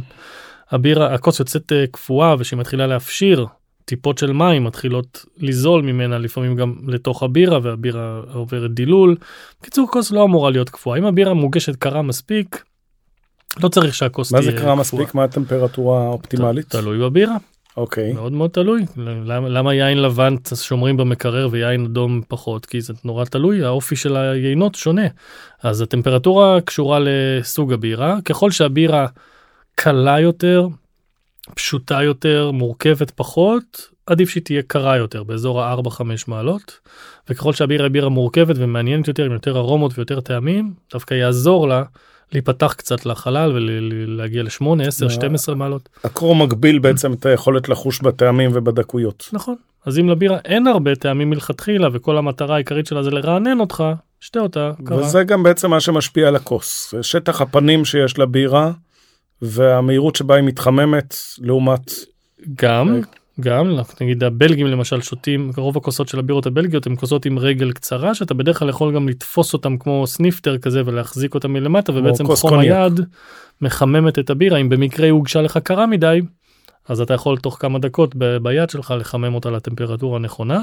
[0.71, 3.45] הבירה הכוס יוצאת uh, קפואה ושהיא מתחילה להפשיר
[3.85, 9.15] טיפות של מים מתחילות לזול ממנה לפעמים גם לתוך הבירה והבירה עוברת דילול.
[9.61, 12.63] בקיצור כוס לא אמורה להיות קפואה אם הבירה מוגשת קרה מספיק
[13.63, 14.53] לא צריך שהכוס תהיה קפואה.
[14.53, 15.15] מה זה קרה מספיק?
[15.15, 16.69] מה הטמפרטורה האופטימלית?
[16.69, 17.35] תלוי בבירה.
[17.77, 18.13] אוקיי.
[18.13, 18.85] מאוד מאוד תלוי.
[18.97, 22.65] למה, למה יין לבן שומרים במקרר ויין אדום פחות?
[22.65, 25.07] כי זה נורא תלוי, האופי של היינות שונה.
[25.63, 28.17] אז הטמפרטורה קשורה לסוג הבירה.
[28.25, 29.07] ככל שהבירה
[29.75, 30.67] קלה יותר,
[31.55, 36.79] פשוטה יותר, מורכבת פחות, עדיף שהיא תהיה קרה יותר, באזור ה-4-5 מעלות.
[37.29, 41.83] וככל שהבירה היא בירה מורכבת ומעניינת יותר, עם יותר ארומות ויותר טעמים, דווקא יעזור לה
[42.33, 45.89] להיפתח קצת לחלל ולהגיע ל-8, 10, 12 מעלות.
[46.03, 49.29] הקרום מגביל בעצם את היכולת לחוש בטעמים ובדקויות.
[49.33, 49.55] נכון.
[49.85, 53.83] אז אם לבירה אין הרבה טעמים מלכתחילה וכל המטרה העיקרית שלה זה לרענן אותך,
[54.19, 54.97] שתה אותה קרה.
[54.97, 56.93] וזה גם בעצם מה שמשפיע על הכוס.
[57.01, 58.71] שטח הפנים שיש לבירה
[59.41, 61.91] והמהירות שבה היא מתחממת לעומת...
[62.55, 63.01] גם,
[63.39, 68.15] גם נגיד הבלגים למשל שותים רוב הכוסות של הבירות הבלגיות הם כוסות עם רגל קצרה
[68.15, 72.59] שאתה בדרך כלל יכול גם לתפוס אותם כמו סניפטר כזה ולהחזיק אותם מלמטה ובעצם חום
[72.59, 72.99] היד
[73.61, 74.57] מחממת את הבירה.
[74.57, 76.21] אם במקרה היא הוגשה לך קרה מדי
[76.87, 80.61] אז אתה יכול תוך כמה דקות ב- ביד שלך לחמם אותה לטמפרטורה הנכונה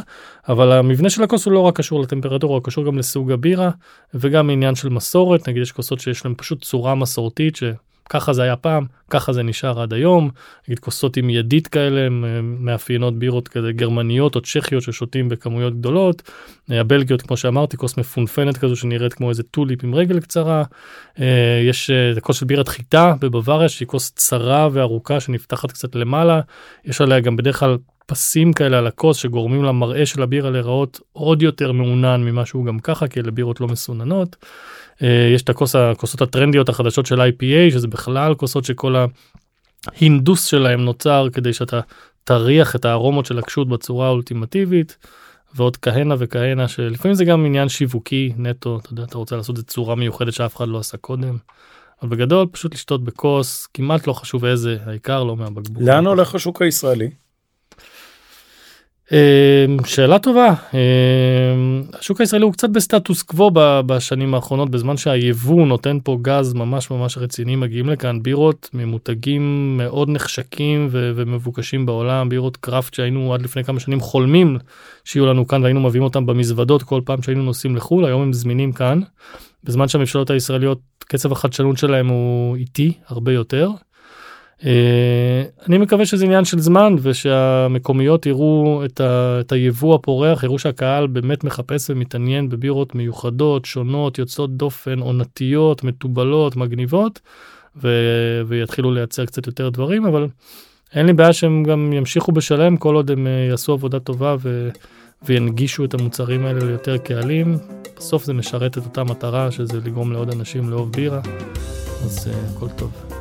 [0.49, 3.71] אבל המבנה של הכוס הוא לא רק קשור לטמפרטורה הוא קשור גם לסוג הבירה
[4.15, 5.49] וגם עניין של מסורת.
[5.49, 7.57] נגיד יש כוסות שיש להם פשוט צורה מסורתית.
[7.57, 7.65] ש...
[8.11, 10.31] ככה זה היה פעם, ככה זה נשאר עד היום.
[10.69, 12.09] נגיד כוסות עם ידית כאלה,
[12.43, 16.23] מאפיינות בירות כזה גרמניות או צ'כיות ששותים בכמויות גדולות.
[16.69, 20.63] הבלגיות, כמו שאמרתי, כוס מפונפנת כזו שנראית כמו איזה טוליפ עם רגל קצרה.
[21.21, 26.41] אה, יש אה, כוס של בירת חיטה בבוואריה, שהיא כוס צרה וארוכה שנפתחת קצת למעלה.
[26.85, 31.43] יש עליה גם בדרך כלל פסים כאלה על הכוס שגורמים למראה של הבירה להיראות עוד
[31.43, 34.37] יותר מעונן ממה שהוא גם ככה, כי אלה בירות לא מסוננות.
[35.03, 38.95] אה, יש את הכוס, הכוסות הטרנדיות החדשות של IPA, שזה בכלל כוסות שכל
[39.87, 41.81] ההינדוס שלהם נוצר כדי שאתה
[42.25, 44.97] תריח את הארומות של הקשות בצורה האולטימטיבית.
[45.55, 49.67] ועוד כהנה וכהנה שלפעמים זה גם עניין שיווקי נטו, אתה יודע, אתה רוצה לעשות את
[49.67, 51.37] צורה מיוחדת שאף אחד לא עשה קודם.
[52.03, 55.83] אבל בגדול פשוט לשתות בכוס, כמעט לא חשוב איזה, העיקר לא מהבקבוק.
[55.83, 57.11] לאן הולך השוק הישראלי?
[59.13, 63.51] אמ, שאלה טובה אמ, השוק הישראלי הוא קצת בסטטוס קוו
[63.87, 70.11] בשנים האחרונות בזמן שהיבוא נותן פה גז ממש ממש רציני מגיעים לכאן בירות ממותגים מאוד
[70.11, 74.59] נחשקים ומבוקשים בעולם בירות קראפט שהיינו עד לפני כמה שנים חולמים
[75.05, 78.73] שיהיו לנו כאן והיינו מביאים אותם במזוודות כל פעם שהיינו נוסעים לחו"ל היום הם זמינים
[78.73, 79.01] כאן
[79.65, 83.71] בזמן שהממשלות הישראליות קצב החדשנות שלהם הוא איטי הרבה יותר.
[84.67, 90.59] אה, אני מקווה שזה עניין של זמן ושהמקומיות יראו את, ה, את היבוא הפורח, יראו
[90.59, 97.21] שהקהל באמת מחפש ומתעניין בבירות מיוחדות, שונות, יוצאות דופן, עונתיות, מתובלות, מגניבות,
[97.83, 97.89] ו,
[98.47, 100.27] ויתחילו לייצר קצת יותר דברים, אבל
[100.95, 104.69] אין לי בעיה שהם גם ימשיכו בשלם כל עוד הם אה, יעשו עבודה טובה ו,
[105.23, 107.57] וינגישו את המוצרים האלה ליותר קהלים.
[107.97, 111.21] בסוף זה משרת את אותה מטרה שזה לגרום לעוד אנשים לאהוב בירה,
[112.05, 113.20] אז uh, הכל טוב.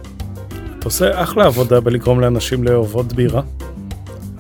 [0.79, 3.41] אתה עושה אחלה עבודה בלגרום לאנשים לאהוב עוד בירה.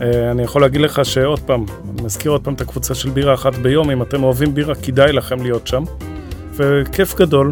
[0.01, 3.33] אה, אני יכול להגיד לך שעוד פעם, אני מזכיר עוד פעם את הקבוצה של בירה
[3.33, 5.83] אחת ביום, אם אתם אוהבים בירה כדאי לכם להיות שם.
[6.55, 7.51] וכיף גדול,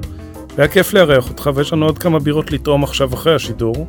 [0.58, 3.88] היה כיף לארח אותך, ויש לנו עוד כמה בירות לטעום עכשיו אחרי השידור.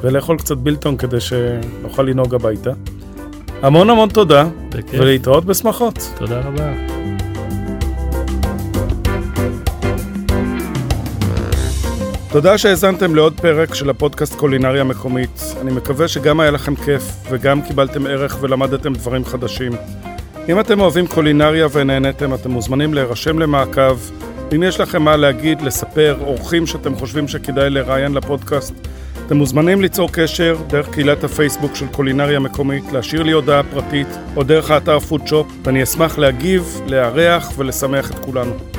[0.00, 2.70] ולאכול קצת בילטון כדי שנוכל לנהוג הביתה.
[3.62, 5.00] המון המון תודה, בכיף.
[5.00, 6.10] ולהתראות בשמחות.
[6.18, 6.72] תודה רבה.
[12.32, 15.42] תודה שהאזנתם לעוד פרק של הפודקאסט קולינריה מקומית.
[15.60, 19.72] אני מקווה שגם היה לכם כיף וגם קיבלתם ערך ולמדתם דברים חדשים.
[20.48, 23.98] אם אתם אוהבים קולינריה ונהנתם, אתם מוזמנים להירשם למעקב.
[24.54, 28.74] אם יש לכם מה להגיד, לספר, אורחים שאתם חושבים שכדאי לראיין לפודקאסט,
[29.26, 34.42] אתם מוזמנים ליצור קשר דרך קהילת הפייסבוק של קולינריה מקומית, להשאיר לי הודעה פרטית או
[34.42, 38.77] דרך האתר פודשופ, ואני אשמח להגיב, לארח ולשמח את כולנו.